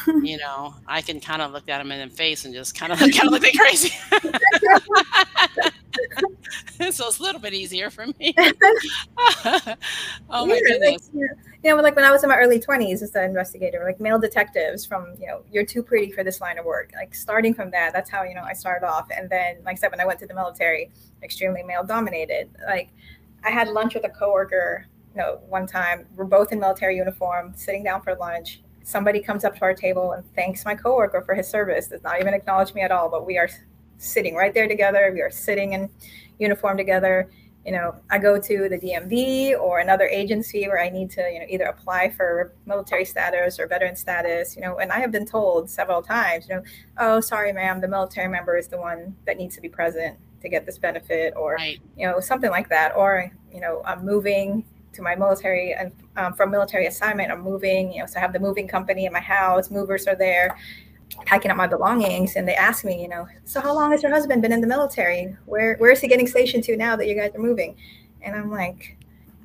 you 0.06 0.36
know, 0.38 0.74
I 0.86 1.02
can 1.02 1.20
kind 1.20 1.42
of 1.42 1.52
look 1.52 1.68
at 1.68 1.78
them 1.78 1.92
in 1.92 2.08
the 2.08 2.14
face 2.14 2.44
and 2.44 2.54
just 2.54 2.74
kind 2.78 2.92
of, 2.92 2.98
kind 3.00 3.26
of 3.26 3.30
look 3.30 3.42
like 3.42 3.54
crazy. 3.54 3.90
so 6.90 7.08
it's 7.08 7.18
a 7.18 7.22
little 7.22 7.40
bit 7.40 7.54
easier 7.54 7.90
for 7.90 8.06
me. 8.06 8.34
oh 10.30 10.46
my 10.46 10.60
goodness. 10.60 11.10
Like, 11.12 11.30
you 11.64 11.70
know, 11.70 11.76
like 11.76 11.94
when 11.94 12.04
I 12.04 12.10
was 12.10 12.24
in 12.24 12.28
my 12.28 12.36
early 12.36 12.58
20s 12.58 13.02
as 13.02 13.14
an 13.14 13.24
investigator, 13.24 13.82
like 13.84 14.00
male 14.00 14.18
detectives 14.18 14.84
from, 14.84 15.14
you 15.20 15.26
know, 15.26 15.42
you're 15.50 15.64
too 15.64 15.82
pretty 15.82 16.10
for 16.10 16.24
this 16.24 16.40
line 16.40 16.58
of 16.58 16.64
work. 16.64 16.90
Like 16.94 17.14
starting 17.14 17.54
from 17.54 17.70
that, 17.70 17.92
that's 17.92 18.10
how, 18.10 18.24
you 18.24 18.34
know, 18.34 18.42
I 18.42 18.52
started 18.52 18.86
off. 18.86 19.08
And 19.16 19.30
then, 19.30 19.58
like 19.64 19.76
I 19.76 19.78
said, 19.78 19.90
when 19.90 20.00
I 20.00 20.06
went 20.06 20.18
to 20.20 20.26
the 20.26 20.34
military, 20.34 20.90
extremely 21.22 21.62
male 21.62 21.84
dominated. 21.84 22.50
Like 22.66 22.90
I 23.44 23.50
had 23.50 23.68
lunch 23.68 23.94
with 23.94 24.04
a 24.04 24.08
coworker, 24.08 24.86
you 25.14 25.20
know, 25.20 25.40
one 25.48 25.66
time. 25.66 26.06
We're 26.16 26.24
both 26.24 26.52
in 26.52 26.60
military 26.60 26.96
uniform, 26.96 27.52
sitting 27.54 27.84
down 27.84 28.02
for 28.02 28.14
lunch. 28.14 28.61
Somebody 28.84 29.20
comes 29.20 29.44
up 29.44 29.56
to 29.56 29.62
our 29.62 29.74
table 29.74 30.12
and 30.12 30.24
thanks 30.34 30.64
my 30.64 30.74
coworker 30.74 31.22
for 31.22 31.34
his 31.34 31.48
service. 31.48 31.88
Does 31.88 32.02
not 32.02 32.20
even 32.20 32.34
acknowledge 32.34 32.74
me 32.74 32.82
at 32.82 32.90
all, 32.90 33.08
but 33.08 33.26
we 33.26 33.38
are 33.38 33.48
sitting 33.98 34.34
right 34.34 34.52
there 34.52 34.68
together. 34.68 35.10
We 35.12 35.20
are 35.20 35.30
sitting 35.30 35.72
in 35.72 35.88
uniform 36.38 36.76
together 36.76 37.28
you 37.64 37.70
know, 37.70 37.94
I 38.10 38.18
go 38.18 38.40
to 38.40 38.68
the 38.68 38.78
DMV 38.78 39.58
or 39.58 39.78
another 39.78 40.06
agency 40.06 40.66
where 40.66 40.80
I 40.80 40.88
need 40.88 41.10
to, 41.12 41.30
you 41.32 41.40
know, 41.40 41.46
either 41.48 41.64
apply 41.64 42.10
for 42.10 42.52
military 42.66 43.04
status 43.04 43.60
or 43.60 43.68
veteran 43.68 43.94
status, 43.94 44.56
you 44.56 44.62
know, 44.62 44.78
and 44.78 44.90
I 44.90 44.98
have 44.98 45.12
been 45.12 45.26
told 45.26 45.70
several 45.70 46.02
times, 46.02 46.48
you 46.48 46.56
know, 46.56 46.62
oh, 46.98 47.20
sorry, 47.20 47.52
ma'am, 47.52 47.80
the 47.80 47.88
military 47.88 48.28
member 48.28 48.56
is 48.56 48.66
the 48.66 48.78
one 48.78 49.14
that 49.26 49.36
needs 49.36 49.54
to 49.54 49.60
be 49.60 49.68
present 49.68 50.18
to 50.40 50.48
get 50.48 50.66
this 50.66 50.76
benefit 50.76 51.34
or, 51.36 51.54
right. 51.54 51.80
you 51.96 52.04
know, 52.04 52.18
something 52.18 52.50
like 52.50 52.68
that. 52.68 52.96
Or, 52.96 53.30
you 53.52 53.60
know, 53.60 53.82
I'm 53.84 54.04
moving 54.04 54.64
to 54.92 55.02
my 55.02 55.14
military 55.14 55.74
and 55.74 55.92
um, 56.16 56.32
from 56.34 56.50
military 56.50 56.86
assignment, 56.86 57.30
I'm 57.30 57.40
moving, 57.40 57.92
you 57.92 58.00
know, 58.00 58.06
so 58.06 58.18
I 58.18 58.20
have 58.20 58.32
the 58.32 58.40
moving 58.40 58.68
company 58.68 59.06
in 59.06 59.12
my 59.12 59.20
house, 59.20 59.70
movers 59.70 60.06
are 60.06 60.16
there 60.16 60.56
packing 61.26 61.50
up 61.50 61.56
my 61.56 61.66
belongings 61.66 62.36
and 62.36 62.46
they 62.46 62.54
asked 62.54 62.84
me, 62.84 63.00
you 63.00 63.08
know, 63.08 63.26
so 63.44 63.60
how 63.60 63.74
long 63.74 63.90
has 63.92 64.02
your 64.02 64.12
husband 64.12 64.42
been 64.42 64.52
in 64.52 64.60
the 64.60 64.66
military? 64.66 65.36
Where 65.46 65.76
where 65.76 65.90
is 65.90 66.00
he 66.00 66.08
getting 66.08 66.26
stationed 66.26 66.64
to 66.64 66.76
now 66.76 66.96
that 66.96 67.06
you 67.06 67.14
guys 67.14 67.34
are 67.34 67.40
moving? 67.40 67.76
And 68.22 68.34
I'm 68.34 68.50
like, 68.50 68.96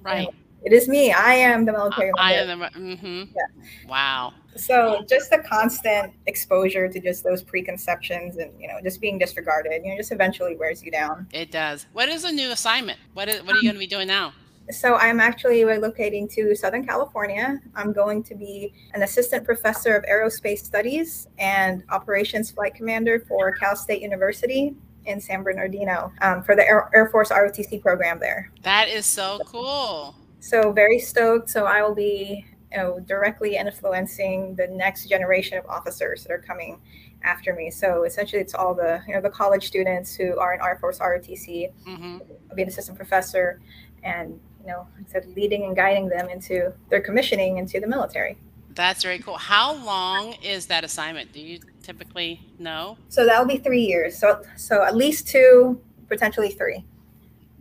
right. 0.04 0.30
it 0.64 0.74
is 0.74 0.88
me. 0.88 1.12
I 1.12 1.34
am 1.34 1.66
the 1.66 1.72
military. 1.72 2.12
I 2.18 2.34
am 2.34 2.60
the. 2.60 2.66
Mm-hmm. 2.66 3.24
Yeah. 3.36 3.88
Wow. 3.88 4.34
So 4.56 5.06
just 5.08 5.30
the 5.30 5.40
constant 5.40 6.14
exposure 6.26 6.88
to 6.88 7.00
just 7.00 7.24
those 7.24 7.44
preconceptions 7.44 8.38
and 8.38 8.52
you 8.60 8.68
know 8.68 8.76
just 8.84 9.02
being 9.02 9.18
disregarded, 9.18 9.82
you 9.84 9.92
know, 9.92 9.98
just 9.98 10.12
eventually 10.12 10.56
wears 10.56 10.84
you 10.84 10.92
down. 10.92 11.28
It 11.32 11.52
does. 11.52 11.86
What 11.94 12.10
is 12.10 12.24
a 12.24 12.32
new 12.32 12.52
assignment? 12.52 13.00
What 13.14 13.30
is 13.30 13.44
what 13.44 13.56
are 13.56 13.60
you 13.60 13.64
going 13.64 13.76
to 13.76 13.80
be 13.80 13.88
doing 13.88 14.08
now? 14.08 14.34
So 14.70 14.96
I'm 14.96 15.20
actually 15.20 15.62
relocating 15.62 16.30
to 16.34 16.56
Southern 16.56 16.86
California. 16.86 17.60
I'm 17.76 17.94
going 17.94 18.22
to 18.24 18.36
be 18.36 18.74
an 18.94 19.04
assistant 19.04 19.46
professor 19.46 19.96
of 19.96 20.04
aerospace 20.04 20.60
studies 20.60 21.28
and 21.38 21.84
operations 21.90 22.52
flight 22.52 22.76
commander 22.76 23.20
for 23.28 23.52
Cal 23.54 23.76
State 23.76 24.02
University 24.02 24.76
in 25.06 25.22
San 25.22 25.42
Bernardino 25.42 26.12
um, 26.22 26.44
for 26.44 26.56
the 26.56 26.68
Air, 26.68 26.90
Air 26.94 27.10
Force 27.10 27.30
ROTC 27.30 27.82
program 27.82 28.20
there. 28.20 28.52
That 28.64 28.90
is 28.90 29.06
so 29.06 29.40
cool. 29.46 30.16
So 30.42 30.74
very 30.74 31.00
stoked. 31.00 31.50
So 31.50 31.66
I 31.66 31.82
will 31.82 31.96
be 31.96 32.46
you 32.72 32.78
know, 32.78 33.00
directly 33.00 33.56
influencing 33.56 34.56
the 34.56 34.68
next 34.68 35.08
generation 35.08 35.58
of 35.58 35.66
officers 35.68 36.24
that 36.24 36.32
are 36.32 36.44
coming 36.46 36.80
after 37.24 37.54
me. 37.54 37.72
So 37.72 38.04
essentially, 38.04 38.42
it's 38.42 38.54
all 38.54 38.74
the 38.74 39.02
you 39.08 39.14
know 39.14 39.22
the 39.22 39.30
college 39.30 39.68
students 39.68 40.16
who 40.16 40.38
are 40.38 40.54
in 40.54 40.62
Air 40.62 40.78
Force 40.80 41.00
ROTC. 41.00 41.72
Mm-hmm. 41.88 42.18
I'll 42.50 42.56
be 42.56 42.64
an 42.64 42.68
assistant 42.68 42.98
professor, 42.98 43.62
and 44.04 44.40
you 44.68 44.74
know, 44.74 44.86
I 45.00 45.10
said 45.10 45.26
leading 45.34 45.64
and 45.64 45.76
guiding 45.76 46.10
them 46.10 46.28
into 46.28 46.74
their 46.90 47.00
commissioning 47.00 47.58
into 47.58 47.80
the 47.80 47.88
military. 47.88 48.38
That's 48.72 49.02
very 49.02 49.20
cool. 49.20 49.38
How 49.38 49.74
long 49.74 50.34
is 50.44 50.66
that 50.66 50.84
assignment? 50.84 51.32
Do 51.32 51.40
you 51.40 51.60
typically 51.82 52.42
know? 52.60 52.98
So 53.08 53.26
that'll 53.26 53.48
be 53.48 53.58
three 53.58 53.82
years. 53.82 54.18
So 54.18 54.44
so 54.58 54.84
at 54.84 54.96
least 54.96 55.28
two, 55.28 55.82
potentially 56.10 56.50
three. 56.50 56.84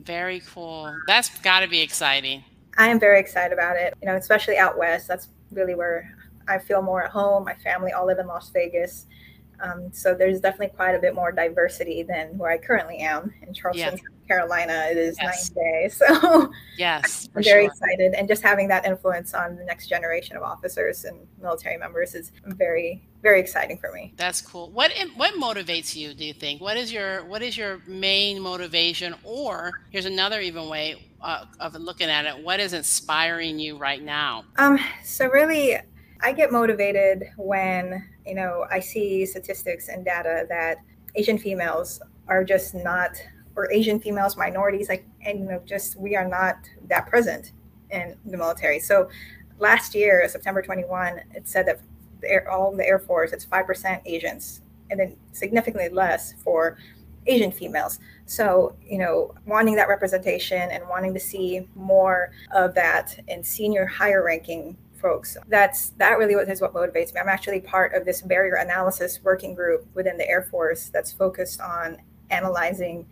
Very 0.02 0.40
cool. 0.40 0.94
That's 1.06 1.30
got 1.40 1.60
to 1.60 1.68
be 1.68 1.80
exciting. 1.80 2.44
I 2.76 2.88
am 2.88 2.98
very 2.98 3.20
excited 3.20 3.54
about 3.54 3.76
it. 3.76 3.94
You 4.02 4.08
know, 4.08 4.16
especially 4.16 4.58
out 4.58 4.76
west. 4.76 5.06
That's 5.06 5.28
really 5.52 5.76
where 5.76 6.12
I 6.48 6.58
feel 6.58 6.82
more 6.82 7.04
at 7.04 7.10
home. 7.12 7.44
My 7.44 7.54
family 7.54 7.92
all 7.92 8.06
live 8.06 8.18
in 8.18 8.26
Las 8.26 8.50
Vegas. 8.50 9.06
Um, 9.60 9.90
so 9.92 10.12
there's 10.12 10.40
definitely 10.40 10.76
quite 10.76 10.94
a 10.94 10.98
bit 10.98 11.14
more 11.14 11.30
diversity 11.30 12.02
than 12.02 12.36
where 12.36 12.50
I 12.50 12.58
currently 12.58 12.98
am 12.98 13.32
in 13.46 13.54
Charleston, 13.54 13.96
yeah. 13.96 14.15
Carolina. 14.26 14.88
It 14.90 14.96
is 14.96 15.16
yes. 15.20 15.50
nine 15.50 15.64
days. 15.64 16.02
So 16.16 16.50
yes, 16.76 17.28
I'm 17.34 17.42
very 17.42 17.64
sure. 17.64 17.72
excited. 17.72 18.14
And 18.14 18.28
just 18.28 18.42
having 18.42 18.68
that 18.68 18.84
influence 18.84 19.34
on 19.34 19.56
the 19.56 19.64
next 19.64 19.88
generation 19.88 20.36
of 20.36 20.42
officers 20.42 21.04
and 21.04 21.26
military 21.40 21.76
members 21.76 22.14
is 22.14 22.32
very, 22.44 23.02
very 23.22 23.40
exciting 23.40 23.78
for 23.78 23.90
me. 23.92 24.12
That's 24.16 24.40
cool. 24.40 24.70
What 24.70 24.92
what 25.16 25.34
motivates 25.34 25.96
you, 25.96 26.14
do 26.14 26.24
you 26.24 26.32
think? 26.32 26.60
What 26.60 26.76
is 26.76 26.92
your 26.92 27.24
what 27.24 27.42
is 27.42 27.56
your 27.56 27.80
main 27.86 28.40
motivation? 28.40 29.14
Or 29.24 29.72
here's 29.90 30.06
another 30.06 30.40
even 30.40 30.68
way 30.68 31.06
uh, 31.20 31.46
of 31.60 31.74
looking 31.74 32.08
at 32.08 32.24
it. 32.24 32.42
What 32.44 32.60
is 32.60 32.72
inspiring 32.72 33.58
you 33.58 33.76
right 33.76 34.02
now? 34.02 34.44
Um, 34.58 34.78
so 35.02 35.28
really 35.28 35.78
I 36.22 36.32
get 36.32 36.50
motivated 36.50 37.24
when, 37.36 38.04
you 38.26 38.34
know, 38.34 38.66
I 38.70 38.80
see 38.80 39.26
statistics 39.26 39.88
and 39.88 40.04
data 40.04 40.46
that 40.48 40.78
Asian 41.14 41.38
females 41.38 42.00
are 42.28 42.44
just 42.44 42.74
not, 42.74 43.10
or 43.56 43.72
Asian 43.72 43.98
females, 43.98 44.36
minorities, 44.36 44.88
like, 44.88 45.06
and, 45.22 45.40
you 45.40 45.46
know, 45.46 45.62
just 45.64 45.96
we 45.96 46.14
are 46.14 46.28
not 46.28 46.56
that 46.88 47.06
present 47.06 47.52
in 47.90 48.16
the 48.26 48.36
military. 48.36 48.78
So 48.78 49.08
last 49.58 49.94
year, 49.94 50.28
September 50.28 50.62
21, 50.62 51.20
it 51.34 51.48
said 51.48 51.66
that 51.66 51.80
the 52.20 52.30
Air, 52.30 52.50
all 52.50 52.74
the 52.74 52.86
Air 52.86 52.98
Force, 52.98 53.32
it's 53.32 53.46
5% 53.46 54.00
Asians, 54.04 54.60
and 54.90 55.00
then 55.00 55.16
significantly 55.32 55.88
less 55.88 56.34
for 56.44 56.76
Asian 57.26 57.50
females. 57.50 57.98
So, 58.26 58.76
you 58.84 58.98
know, 58.98 59.34
wanting 59.46 59.74
that 59.76 59.88
representation 59.88 60.70
and 60.70 60.86
wanting 60.88 61.14
to 61.14 61.20
see 61.20 61.68
more 61.74 62.30
of 62.54 62.74
that 62.74 63.18
in 63.28 63.42
senior 63.42 63.86
higher 63.86 64.22
ranking 64.22 64.76
folks. 65.00 65.36
That's 65.48 65.90
that 65.90 66.18
really 66.18 66.34
is 66.34 66.60
what 66.60 66.72
motivates 66.72 67.12
me. 67.14 67.20
I'm 67.20 67.28
actually 67.28 67.60
part 67.60 67.94
of 67.94 68.04
this 68.04 68.22
barrier 68.22 68.56
analysis 68.56 69.20
working 69.22 69.54
group 69.54 69.86
within 69.94 70.16
the 70.16 70.28
Air 70.28 70.42
Force 70.42 70.88
that's 70.88 71.12
focused 71.12 71.60
on 71.60 71.98
analyzing 72.30 73.06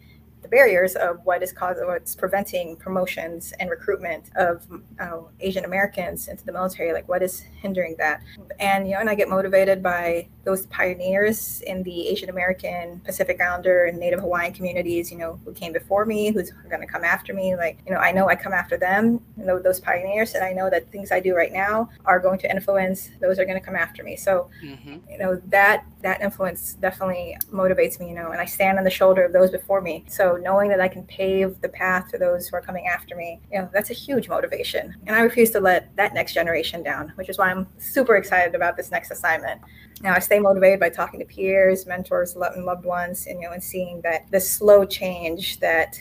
the 0.45 0.49
barriers 0.49 0.95
of 0.95 1.19
what 1.25 1.43
is 1.43 1.53
causing 1.53 1.87
what's 1.87 2.15
preventing 2.15 2.77
promotions 2.77 3.55
and 3.59 3.71
recruitment 3.71 4.31
of 4.37 4.67
uh, 5.01 5.23
Asian 5.41 5.65
Americans 5.65 6.29
into 6.29 6.45
the 6.45 6.53
military. 6.53 6.93
Like 6.93 7.09
what 7.09 7.23
is 7.23 7.41
hindering 7.41 7.97
that? 7.99 8.23
And 8.61 8.87
you 8.87 8.95
know, 8.95 9.01
and 9.01 9.09
I 9.11 9.15
get 9.15 9.29
motivated 9.29 9.83
by 9.83 10.29
those 10.45 10.67
pioneers 10.67 11.63
in 11.63 11.83
the 11.83 12.09
Asian 12.09 12.29
American, 12.29 13.01
Pacific 13.01 13.41
Islander, 13.41 13.87
and 13.87 13.99
Native 13.99 14.21
Hawaiian 14.21 14.53
communities. 14.53 15.11
You 15.11 15.17
know, 15.17 15.41
who 15.45 15.53
came 15.53 15.73
before 15.73 16.05
me, 16.05 16.31
who's 16.31 16.51
going 16.69 16.83
to 16.83 16.87
come 16.87 17.05
after 17.05 17.33
me. 17.33 17.57
Like 17.57 17.79
you 17.87 17.93
know, 17.93 17.99
I 17.99 18.13
know 18.13 18.29
I 18.29 18.37
come 18.37 18.53
after 18.53 18.77
them, 18.77 19.21
you 19.39 19.47
know, 19.47 19.59
those 19.59 19.81
pioneers, 19.81 20.35
and 20.35 20.45
I 20.45 20.53
know 20.53 20.69
that 20.69 20.91
things 20.93 21.11
I 21.11 21.21
do 21.21 21.35
right 21.35 21.53
now 21.53 21.89
are 22.05 22.21
going 22.21 22.39
to 22.41 22.51
influence 22.51 23.09
those 23.21 23.39
are 23.39 23.47
going 23.47 23.59
to 23.59 23.65
come 23.65 23.77
after 23.77 24.05
me. 24.05 24.17
So 24.17 24.51
mm-hmm. 24.63 24.97
you 25.11 25.19
know 25.19 25.41
that 25.47 25.87
that 26.03 26.21
influence 26.21 26.75
definitely 26.75 27.39
motivates 27.51 27.99
me. 27.99 28.11
You 28.11 28.15
know, 28.15 28.31
and 28.31 28.41
I 28.41 28.45
stand 28.45 28.77
on 28.77 28.85
the 28.85 28.91
shoulder 28.91 29.25
of 29.25 29.33
those 29.33 29.51
before 29.51 29.81
me. 29.81 30.05
So 30.09 30.34
knowing 30.39 30.69
that 30.69 30.81
I 30.81 30.89
can 30.89 31.05
pave 31.05 31.61
the 31.61 31.69
path 31.69 32.11
for 32.11 32.19
those 32.19 32.47
who 32.47 32.57
are 32.57 32.61
coming 32.61 32.87
after 32.87 33.15
me, 33.17 33.41
you 33.53 33.59
know, 33.59 33.69
that's 33.73 33.91
a 33.91 33.95
huge 33.95 34.29
motivation. 34.29 34.95
And 35.07 35.17
I 35.17 35.21
refuse 35.21 35.51
to 35.51 35.61
let 35.61 35.95
that 35.97 36.15
next 36.15 36.35
generation 36.35 36.83
down, 36.83 37.13
which 37.17 37.29
is 37.29 37.39
why 37.39 37.51
I'm 37.51 37.67
super 37.79 38.17
excited 38.17 38.55
about 38.55 38.77
this 38.77 38.91
next 38.91 39.11
assignment. 39.11 39.61
Now 40.05 40.15
I 40.15 40.19
stay 40.19 40.39
motivated 40.39 40.81
by 40.81 40.91
talking 40.91 41.19
to 41.21 41.25
peers, 41.25 41.87
mentors, 41.87 42.37
and 42.37 42.67
loved 42.67 42.85
ones, 42.85 43.27
and 43.27 43.41
you 43.41 43.47
know, 43.47 43.55
and 43.55 43.65
seeing 43.65 44.03
that 44.03 44.31
the 44.31 44.39
slow 44.39 44.85
change 44.85 45.59
that, 45.61 45.99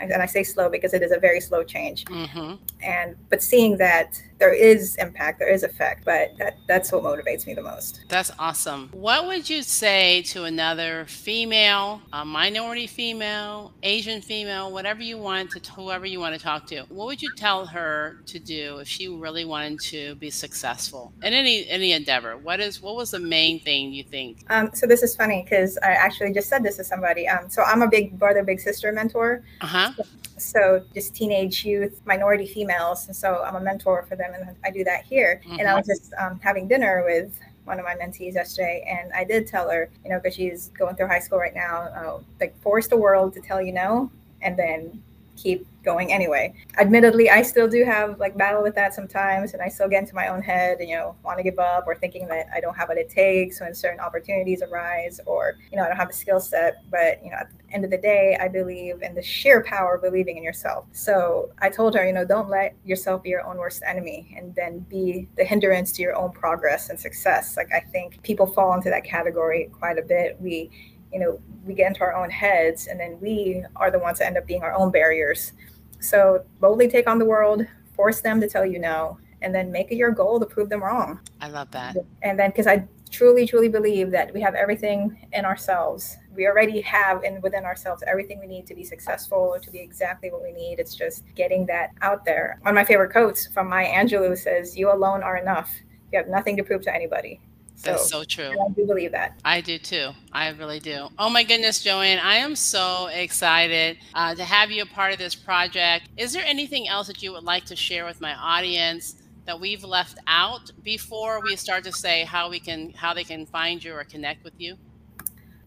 and 0.00 0.22
I 0.22 0.26
say 0.26 0.44
slow 0.44 0.70
because 0.70 0.94
it 0.94 1.02
is 1.02 1.10
a 1.10 1.18
very 1.18 1.40
slow 1.40 1.64
change, 1.64 2.04
mm-hmm. 2.04 2.54
and 2.80 3.16
but 3.28 3.42
seeing 3.42 3.76
that 3.78 4.22
there 4.38 4.54
is 4.54 4.94
impact, 4.96 5.40
there 5.40 5.52
is 5.52 5.64
effect, 5.64 6.04
but 6.04 6.36
that 6.38 6.58
that's 6.68 6.92
what 6.92 7.02
motivates 7.02 7.44
me 7.44 7.54
the 7.54 7.62
most. 7.62 8.04
That's 8.08 8.30
awesome. 8.38 8.88
What 8.92 9.26
would 9.26 9.50
you 9.50 9.62
say 9.62 10.22
to 10.28 10.44
another 10.44 11.04
female, 11.06 12.02
a 12.12 12.24
minority 12.24 12.86
female, 12.86 13.72
Asian 13.82 14.22
female, 14.22 14.70
whatever 14.70 15.02
you 15.02 15.18
want 15.18 15.50
to, 15.50 15.72
whoever 15.72 16.06
you 16.06 16.20
want 16.20 16.36
to 16.36 16.40
talk 16.40 16.66
to? 16.68 16.82
What 16.82 17.06
would 17.06 17.20
you 17.20 17.34
tell 17.34 17.66
her 17.66 18.22
to 18.26 18.38
do 18.38 18.78
if 18.78 18.86
she 18.86 19.08
really 19.08 19.44
wanted 19.44 19.80
to 19.80 20.14
be 20.14 20.30
successful 20.30 21.12
in 21.24 21.32
any 21.32 21.68
any 21.68 21.92
endeavor? 21.92 22.36
What 22.36 22.60
is 22.60 22.80
what 22.80 22.94
was 22.94 23.10
the 23.10 23.18
main 23.18 23.39
thing 23.60 23.92
you 23.92 24.04
think? 24.04 24.44
Um, 24.50 24.70
so 24.74 24.86
this 24.86 25.02
is 25.02 25.16
funny 25.16 25.42
because 25.42 25.78
I 25.82 25.92
actually 25.92 26.32
just 26.32 26.48
said 26.48 26.62
this 26.62 26.76
to 26.76 26.84
somebody. 26.84 27.26
Um, 27.26 27.48
so 27.48 27.62
I'm 27.62 27.82
a 27.82 27.88
big 27.88 28.18
brother, 28.18 28.42
big 28.42 28.60
sister 28.60 28.92
mentor. 28.92 29.42
Uh 29.60 29.66
huh. 29.66 29.92
So, 29.96 30.04
so 30.38 30.84
just 30.94 31.14
teenage 31.14 31.64
youth, 31.64 32.00
minority 32.04 32.46
females. 32.46 33.08
So 33.12 33.42
I'm 33.42 33.56
a 33.56 33.60
mentor 33.60 34.04
for 34.08 34.16
them 34.16 34.32
and 34.34 34.56
I 34.64 34.70
do 34.70 34.84
that 34.84 35.04
here. 35.04 35.40
Mm-hmm. 35.44 35.60
And 35.60 35.68
I 35.68 35.74
was 35.74 35.86
just 35.86 36.12
um, 36.18 36.40
having 36.42 36.68
dinner 36.68 37.04
with 37.04 37.38
one 37.64 37.78
of 37.78 37.84
my 37.84 37.94
mentees 37.94 38.34
yesterday, 38.34 38.84
and 38.88 39.12
I 39.12 39.22
did 39.22 39.46
tell 39.46 39.70
her, 39.70 39.90
you 40.02 40.10
know, 40.10 40.18
because 40.18 40.34
she's 40.34 40.68
going 40.70 40.96
through 40.96 41.06
high 41.06 41.20
school 41.20 41.38
right 41.38 41.54
now, 41.54 41.82
uh, 41.94 42.20
like 42.40 42.60
force 42.62 42.88
the 42.88 42.96
world 42.96 43.32
to 43.34 43.40
tell 43.40 43.62
you 43.62 43.72
no, 43.72 44.10
and 44.42 44.58
then 44.58 45.02
keep 45.40 45.66
going 45.82 46.12
anyway. 46.12 46.54
Admittedly, 46.78 47.30
I 47.30 47.42
still 47.42 47.68
do 47.68 47.84
have 47.84 48.18
like 48.18 48.36
battle 48.36 48.62
with 48.62 48.74
that 48.74 48.94
sometimes, 48.94 49.54
and 49.54 49.62
I 49.62 49.68
still 49.68 49.88
get 49.88 50.02
into 50.02 50.14
my 50.14 50.28
own 50.28 50.42
head 50.42 50.78
and 50.80 50.88
you 50.88 50.96
know 50.96 51.16
want 51.24 51.38
to 51.38 51.44
give 51.44 51.58
up 51.58 51.84
or 51.86 51.94
thinking 51.94 52.28
that 52.28 52.46
I 52.54 52.60
don't 52.60 52.76
have 52.76 52.88
what 52.88 52.98
it 52.98 53.08
takes 53.08 53.60
when 53.60 53.74
certain 53.74 54.00
opportunities 54.00 54.62
arise 54.62 55.20
or 55.26 55.56
you 55.70 55.76
know 55.76 55.84
I 55.84 55.88
don't 55.88 55.96
have 55.96 56.08
the 56.08 56.14
skill 56.14 56.40
set. 56.40 56.74
But 56.90 57.22
you 57.24 57.30
know 57.30 57.38
at 57.38 57.50
the 57.50 57.74
end 57.74 57.84
of 57.84 57.90
the 57.90 57.98
day, 57.98 58.36
I 58.40 58.48
believe 58.48 59.02
in 59.02 59.14
the 59.14 59.22
sheer 59.22 59.62
power 59.64 59.94
of 59.94 60.02
believing 60.02 60.36
in 60.36 60.42
yourself. 60.42 60.86
So 60.92 61.50
I 61.60 61.70
told 61.70 61.94
her, 61.94 62.06
you 62.06 62.12
know, 62.12 62.24
don't 62.24 62.50
let 62.50 62.74
yourself 62.84 63.22
be 63.22 63.30
your 63.30 63.46
own 63.46 63.56
worst 63.56 63.82
enemy, 63.86 64.34
and 64.36 64.54
then 64.54 64.80
be 64.80 65.28
the 65.36 65.44
hindrance 65.44 65.92
to 65.92 66.02
your 66.02 66.16
own 66.16 66.32
progress 66.32 66.90
and 66.90 66.98
success. 66.98 67.56
Like 67.56 67.72
I 67.72 67.80
think 67.80 68.22
people 68.22 68.46
fall 68.46 68.74
into 68.74 68.90
that 68.90 69.04
category 69.04 69.70
quite 69.72 69.98
a 69.98 70.02
bit. 70.02 70.36
We 70.40 70.70
you 71.12 71.20
know, 71.20 71.40
we 71.64 71.74
get 71.74 71.88
into 71.88 72.02
our 72.02 72.14
own 72.14 72.30
heads 72.30 72.86
and 72.86 72.98
then 72.98 73.18
we 73.20 73.64
are 73.76 73.90
the 73.90 73.98
ones 73.98 74.18
that 74.18 74.26
end 74.26 74.38
up 74.38 74.46
being 74.46 74.62
our 74.62 74.74
own 74.74 74.90
barriers. 74.90 75.52
So 76.00 76.44
boldly 76.60 76.88
take 76.88 77.08
on 77.08 77.18
the 77.18 77.24
world, 77.24 77.66
force 77.94 78.20
them 78.20 78.40
to 78.40 78.48
tell 78.48 78.64
you 78.64 78.78
no, 78.78 79.18
and 79.42 79.54
then 79.54 79.70
make 79.70 79.90
it 79.90 79.96
your 79.96 80.10
goal 80.10 80.38
to 80.40 80.46
prove 80.46 80.68
them 80.68 80.82
wrong. 80.82 81.20
I 81.40 81.48
love 81.48 81.70
that. 81.72 81.96
And 82.22 82.38
then 82.38 82.50
because 82.50 82.66
I 82.66 82.86
truly, 83.10 83.46
truly 83.46 83.68
believe 83.68 84.10
that 84.12 84.32
we 84.32 84.40
have 84.40 84.54
everything 84.54 85.26
in 85.32 85.44
ourselves. 85.44 86.16
We 86.34 86.46
already 86.46 86.80
have 86.82 87.24
in 87.24 87.40
within 87.40 87.64
ourselves 87.64 88.02
everything 88.06 88.38
we 88.40 88.46
need 88.46 88.66
to 88.68 88.74
be 88.74 88.84
successful, 88.84 89.58
to 89.60 89.70
be 89.70 89.78
exactly 89.78 90.30
what 90.30 90.42
we 90.42 90.52
need. 90.52 90.78
It's 90.78 90.94
just 90.94 91.24
getting 91.34 91.66
that 91.66 91.90
out 92.02 92.24
there. 92.24 92.58
One 92.62 92.72
of 92.72 92.74
my 92.76 92.84
favorite 92.84 93.10
quotes 93.10 93.46
from 93.48 93.68
Maya 93.68 93.92
Angelou 93.92 94.38
says, 94.38 94.76
You 94.76 94.92
alone 94.92 95.22
are 95.22 95.36
enough. 95.36 95.70
You 96.12 96.18
have 96.18 96.28
nothing 96.28 96.56
to 96.56 96.62
prove 96.62 96.82
to 96.82 96.94
anybody. 96.94 97.40
That's 97.82 98.08
so, 98.08 98.20
so 98.20 98.24
true. 98.24 98.50
I 98.50 98.68
do 98.72 98.86
believe 98.86 99.12
that. 99.12 99.40
I 99.44 99.60
do 99.60 99.78
too. 99.78 100.10
I 100.32 100.48
really 100.50 100.80
do. 100.80 101.08
Oh 101.18 101.30
my 101.30 101.42
goodness, 101.42 101.82
Joanne, 101.82 102.18
I 102.18 102.36
am 102.36 102.54
so 102.54 103.06
excited 103.06 103.98
uh, 104.14 104.34
to 104.34 104.44
have 104.44 104.70
you 104.70 104.82
a 104.82 104.86
part 104.86 105.12
of 105.12 105.18
this 105.18 105.34
project. 105.34 106.08
Is 106.16 106.32
there 106.32 106.44
anything 106.44 106.88
else 106.88 107.06
that 107.06 107.22
you 107.22 107.32
would 107.32 107.44
like 107.44 107.64
to 107.66 107.76
share 107.76 108.04
with 108.04 108.20
my 108.20 108.34
audience? 108.34 109.16
that 109.46 109.58
we've 109.58 109.82
left 109.82 110.18
out 110.28 110.70
before 110.84 111.40
we 111.42 111.56
start 111.56 111.82
to 111.82 111.90
say 111.90 112.24
how 112.24 112.48
we 112.48 112.60
can 112.60 112.90
how 112.90 113.12
they 113.12 113.24
can 113.24 113.44
find 113.46 113.82
you 113.82 113.92
or 113.92 114.04
connect 114.04 114.44
with 114.44 114.52
you 114.58 114.76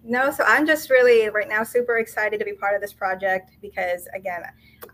no 0.05 0.31
so 0.31 0.43
i'm 0.45 0.65
just 0.65 0.89
really 0.89 1.29
right 1.29 1.49
now 1.49 1.63
super 1.63 1.97
excited 1.97 2.39
to 2.39 2.45
be 2.45 2.53
part 2.53 2.75
of 2.75 2.81
this 2.81 2.93
project 2.93 3.51
because 3.61 4.07
again 4.13 4.41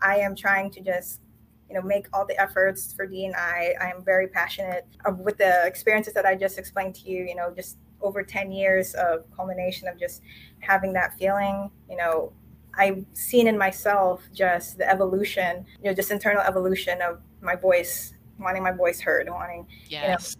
i 0.02 0.16
am 0.16 0.34
trying 0.34 0.70
to 0.70 0.80
just 0.80 1.20
you 1.70 1.76
know, 1.76 1.82
make 1.82 2.06
all 2.12 2.26
the 2.26 2.38
efforts 2.40 2.92
for 2.92 3.06
D&I. 3.06 3.74
I 3.80 3.90
am 3.90 4.04
very 4.04 4.26
passionate 4.26 4.86
um, 5.06 5.22
with 5.22 5.38
the 5.38 5.64
experiences 5.64 6.12
that 6.14 6.26
I 6.26 6.34
just 6.34 6.58
explained 6.58 6.96
to 6.96 7.08
you, 7.08 7.24
you 7.24 7.36
know, 7.36 7.52
just 7.54 7.78
over 8.02 8.24
10 8.24 8.50
years 8.50 8.94
of 8.94 9.24
culmination 9.36 9.86
of 9.86 9.98
just 9.98 10.22
having 10.58 10.92
that 10.94 11.16
feeling, 11.16 11.70
you 11.88 11.96
know, 11.96 12.32
I've 12.74 13.04
seen 13.12 13.46
in 13.46 13.56
myself 13.56 14.22
just 14.32 14.78
the 14.78 14.88
evolution, 14.88 15.64
you 15.82 15.90
know, 15.90 15.94
just 15.94 16.10
internal 16.10 16.42
evolution 16.42 17.00
of 17.02 17.20
my 17.40 17.54
voice, 17.54 18.14
wanting 18.38 18.62
my 18.62 18.72
voice 18.72 19.00
heard, 19.00 19.28
wanting, 19.28 19.66
yes. 19.88 20.36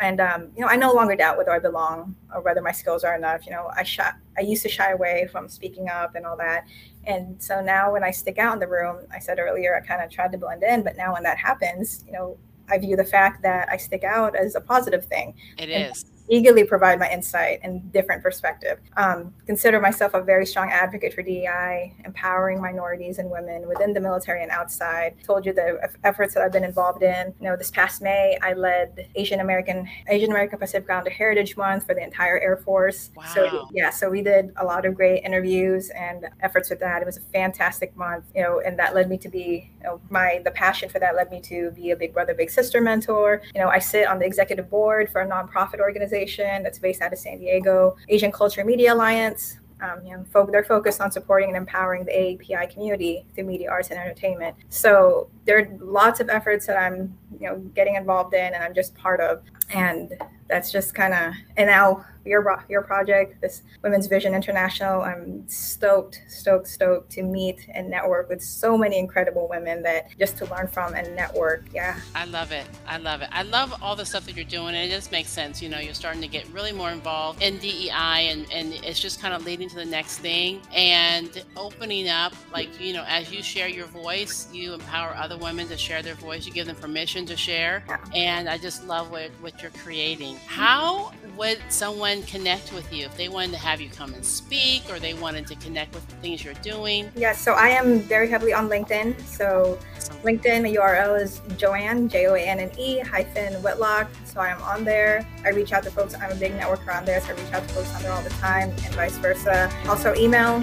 And 0.00 0.20
um, 0.20 0.50
you 0.56 0.62
know, 0.62 0.68
I 0.68 0.76
no 0.76 0.92
longer 0.92 1.14
doubt 1.16 1.36
whether 1.36 1.52
I 1.52 1.58
belong 1.58 2.14
or 2.34 2.40
whether 2.40 2.60
my 2.60 2.72
skills 2.72 3.04
are 3.04 3.14
enough. 3.14 3.46
You 3.46 3.52
know, 3.52 3.70
I 3.76 3.82
shy, 3.82 4.10
I 4.38 4.40
used 4.42 4.62
to 4.62 4.68
shy 4.68 4.92
away 4.92 5.28
from 5.30 5.48
speaking 5.48 5.88
up 5.88 6.14
and 6.14 6.26
all 6.26 6.36
that, 6.36 6.66
and 7.04 7.42
so 7.42 7.60
now 7.60 7.92
when 7.92 8.04
I 8.04 8.10
stick 8.10 8.38
out 8.38 8.54
in 8.54 8.60
the 8.60 8.68
room, 8.68 9.06
I 9.12 9.18
said 9.18 9.38
earlier, 9.38 9.76
I 9.76 9.86
kind 9.86 10.02
of 10.02 10.10
tried 10.10 10.32
to 10.32 10.38
blend 10.38 10.62
in, 10.62 10.82
but 10.82 10.96
now 10.96 11.12
when 11.14 11.22
that 11.24 11.38
happens, 11.38 12.04
you 12.06 12.12
know, 12.12 12.36
I 12.68 12.78
view 12.78 12.96
the 12.96 13.04
fact 13.04 13.42
that 13.42 13.68
I 13.70 13.76
stick 13.76 14.04
out 14.04 14.36
as 14.36 14.54
a 14.54 14.60
positive 14.60 15.04
thing. 15.04 15.34
It 15.58 15.70
and 15.70 15.92
is 15.92 16.04
eagerly 16.30 16.64
provide 16.64 16.98
my 16.98 17.10
insight 17.10 17.58
and 17.62 17.92
different 17.92 18.22
perspective. 18.22 18.78
Um, 18.96 19.34
consider 19.46 19.80
myself 19.80 20.14
a 20.14 20.22
very 20.22 20.46
strong 20.46 20.70
advocate 20.70 21.12
for 21.12 21.22
DEI, 21.22 21.92
empowering 22.04 22.60
minorities 22.60 23.18
and 23.18 23.28
women 23.28 23.66
within 23.66 23.92
the 23.92 24.00
military 24.00 24.42
and 24.42 24.50
outside. 24.50 25.16
Told 25.24 25.44
you 25.44 25.52
the 25.52 25.90
efforts 26.04 26.34
that 26.34 26.42
I've 26.42 26.52
been 26.52 26.64
involved 26.64 27.02
in. 27.02 27.34
You 27.40 27.48
know, 27.48 27.56
this 27.56 27.70
past 27.70 28.00
May, 28.00 28.38
I 28.42 28.52
led 28.52 29.08
Asian 29.16 29.40
American 29.40 29.88
Asian 30.08 30.30
American 30.30 30.58
Pacific 30.58 30.88
Islander 30.88 31.10
Heritage 31.10 31.56
Month 31.56 31.86
for 31.86 31.94
the 31.94 32.02
entire 32.02 32.38
Air 32.38 32.56
Force. 32.58 33.10
Wow. 33.16 33.24
So 33.34 33.68
yeah, 33.72 33.90
so 33.90 34.08
we 34.08 34.22
did 34.22 34.52
a 34.56 34.64
lot 34.64 34.86
of 34.86 34.94
great 34.94 35.24
interviews 35.24 35.90
and 35.90 36.26
efforts 36.40 36.70
with 36.70 36.78
that. 36.78 37.02
It 37.02 37.06
was 37.06 37.16
a 37.16 37.22
fantastic 37.32 37.96
month, 37.96 38.24
you 38.34 38.42
know, 38.42 38.60
and 38.64 38.78
that 38.78 38.94
led 38.94 39.10
me 39.10 39.18
to 39.18 39.28
be, 39.28 39.70
you 39.78 39.84
know, 39.84 40.00
my 40.10 40.40
the 40.44 40.52
passion 40.52 40.88
for 40.88 41.00
that 41.00 41.16
led 41.16 41.30
me 41.30 41.40
to 41.40 41.72
be 41.72 41.90
a 41.90 41.96
big 41.96 42.14
brother, 42.14 42.34
big 42.34 42.50
sister 42.50 42.80
mentor. 42.80 43.42
You 43.52 43.60
know, 43.60 43.68
I 43.68 43.80
sit 43.80 44.06
on 44.06 44.20
the 44.20 44.26
executive 44.26 44.70
board 44.70 45.10
for 45.10 45.20
a 45.22 45.28
nonprofit 45.28 45.80
organization 45.80 46.19
organization 46.20 46.62
that's 46.62 46.78
based 46.78 47.02
out 47.02 47.12
of 47.12 47.18
San 47.18 47.38
Diego, 47.38 47.96
Asian 48.08 48.32
Culture 48.32 48.64
Media 48.64 48.94
Alliance. 48.94 49.56
Um, 49.82 50.04
you 50.04 50.14
know, 50.14 50.24
fo- 50.30 50.50
they're 50.50 50.62
focused 50.64 51.00
on 51.00 51.10
supporting 51.10 51.48
and 51.48 51.56
empowering 51.56 52.04
the 52.04 52.12
AAPI 52.12 52.70
community 52.70 53.24
through 53.34 53.44
media, 53.44 53.70
arts, 53.70 53.88
and 53.88 53.98
entertainment. 53.98 54.54
So 54.68 55.30
there 55.46 55.58
are 55.58 55.68
lots 55.80 56.20
of 56.20 56.28
efforts 56.28 56.66
that 56.66 56.76
I'm, 56.76 57.16
you 57.40 57.48
know, 57.48 57.56
getting 57.74 57.94
involved 57.94 58.34
in, 58.34 58.52
and 58.52 58.62
I'm 58.62 58.74
just 58.74 58.94
part 58.94 59.20
of. 59.20 59.42
And 59.70 60.12
that's 60.48 60.70
just 60.70 60.94
kind 60.94 61.14
of 61.14 61.32
and 61.56 61.68
now 61.68 62.04
your 62.24 62.64
your 62.68 62.82
project 62.82 63.40
this 63.40 63.62
women's 63.82 64.06
vision 64.06 64.34
international 64.34 65.02
i'm 65.02 65.46
stoked 65.48 66.22
stoked 66.28 66.66
stoked 66.66 67.10
to 67.10 67.22
meet 67.22 67.68
and 67.74 67.88
network 67.88 68.28
with 68.28 68.42
so 68.42 68.76
many 68.76 68.98
incredible 68.98 69.48
women 69.48 69.82
that 69.82 70.08
just 70.18 70.36
to 70.36 70.44
learn 70.46 70.68
from 70.68 70.94
and 70.94 71.14
network 71.16 71.64
yeah. 71.72 71.98
I 72.14 72.24
love 72.24 72.52
it. 72.52 72.66
I 72.86 72.96
love 72.96 73.22
it. 73.22 73.28
I 73.32 73.42
love 73.42 73.74
all 73.82 73.94
the 73.94 74.04
stuff 74.04 74.26
that 74.26 74.34
you're 74.34 74.44
doing 74.44 74.74
and 74.74 74.90
it 74.90 74.90
just 74.90 75.12
makes 75.12 75.30
sense 75.30 75.62
you 75.62 75.68
know 75.68 75.78
you're 75.78 75.94
starting 75.94 76.20
to 76.20 76.28
get 76.28 76.46
really 76.48 76.72
more 76.72 76.90
involved 76.90 77.42
in 77.42 77.58
dei 77.58 77.90
and 77.90 78.46
and 78.52 78.72
it's 78.84 79.00
just 79.00 79.20
kind 79.20 79.34
of 79.34 79.44
leading 79.44 79.68
to 79.68 79.76
the 79.76 79.84
next 79.84 80.18
thing 80.18 80.60
and 80.74 81.44
opening 81.56 82.08
up 82.08 82.34
like 82.52 82.68
you 82.80 82.92
know 82.92 83.04
as 83.06 83.32
you 83.32 83.42
share 83.42 83.68
your 83.68 83.86
voice 83.86 84.48
you 84.52 84.74
empower 84.74 85.14
other 85.14 85.36
women 85.38 85.66
to 85.68 85.76
share 85.76 86.02
their 86.02 86.14
voice 86.14 86.46
you 86.46 86.52
give 86.52 86.66
them 86.66 86.76
permission 86.76 87.24
to 87.26 87.36
share. 87.36 87.82
Yeah. 87.88 87.98
and 88.14 88.48
i 88.48 88.58
just 88.58 88.86
love 88.86 89.10
what 89.10 89.30
what 89.40 89.62
you're 89.62 89.70
creating. 89.82 90.36
How 90.46 91.12
would 91.40 91.58
someone 91.70 92.22
connect 92.24 92.70
with 92.74 92.92
you 92.92 93.06
if 93.06 93.16
they 93.16 93.30
wanted 93.30 93.50
to 93.50 93.56
have 93.56 93.80
you 93.80 93.88
come 93.88 94.12
and 94.12 94.22
speak 94.22 94.82
or 94.90 94.98
they 94.98 95.14
wanted 95.14 95.46
to 95.46 95.54
connect 95.54 95.94
with 95.94 96.06
the 96.06 96.14
things 96.16 96.44
you're 96.44 96.52
doing? 96.62 97.04
Yes, 97.04 97.16
yeah, 97.16 97.32
so 97.32 97.52
I 97.54 97.68
am 97.68 98.00
very 98.00 98.28
heavily 98.28 98.52
on 98.52 98.68
LinkedIn. 98.68 99.18
So. 99.22 99.78
LinkedIn, 100.22 100.64
the 100.64 100.76
URL 100.76 101.18
is 101.18 101.40
Joanne, 101.56 102.06
J 102.10 102.26
O 102.26 102.34
A 102.34 102.40
N 102.40 102.60
N 102.60 102.70
E 102.78 102.98
hyphen 102.98 103.54
Whitlock. 103.62 104.08
So 104.26 104.38
I 104.38 104.48
am 104.48 104.60
on 104.60 104.84
there. 104.84 105.26
I 105.42 105.48
reach 105.48 105.72
out 105.72 105.82
to 105.84 105.90
folks. 105.90 106.14
I'm 106.14 106.30
a 106.30 106.34
big 106.34 106.52
networker 106.52 106.94
on 106.94 107.06
there, 107.06 107.22
so 107.22 107.28
I 107.28 107.32
reach 107.32 107.52
out 107.54 107.66
to 107.66 107.74
folks 107.74 107.94
on 107.94 108.02
there 108.02 108.12
all 108.12 108.22
the 108.22 108.28
time 108.30 108.68
and 108.68 108.94
vice 108.94 109.16
versa. 109.16 109.72
Also, 109.88 110.14
email 110.16 110.60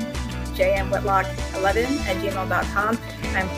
jmwhitlock11 0.53 1.99
at 2.05 2.17
gmail.com. 2.17 2.99
I'm 3.35 3.49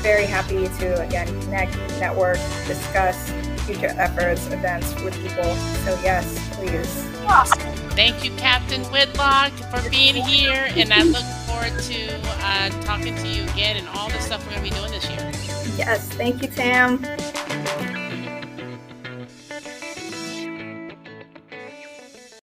very 0.00 0.26
happy 0.26 0.68
to, 0.78 1.02
again, 1.02 1.26
connect, 1.42 1.76
network, 1.98 2.38
discuss 2.68 3.32
future 3.68 3.94
efforts, 3.98 4.46
events 4.46 4.94
with 5.02 5.14
people. 5.20 5.44
So, 5.84 6.00
yes, 6.02 6.24
please. 6.56 7.04
Awesome. 7.26 7.60
Thank 7.90 8.24
you, 8.24 8.30
Captain 8.36 8.82
Whitlock, 8.84 9.52
for 9.70 9.90
being 9.90 10.14
here. 10.14 10.68
And 10.70 10.90
I 10.90 11.02
look 11.02 11.24
forward 11.46 11.78
to 11.82 12.20
uh, 12.42 12.70
talking 12.80 13.14
to 13.14 13.28
you 13.28 13.42
again 13.50 13.76
and 13.76 13.86
all 13.90 14.08
the 14.08 14.18
stuff 14.20 14.42
we're 14.46 14.54
going 14.54 14.64
to 14.64 14.70
be 14.70 14.76
doing 14.76 14.90
this 14.90 15.08
year. 15.10 15.30
Yes. 15.76 16.08
Thank 16.08 16.40
you, 16.40 16.48
Tam. 16.48 17.04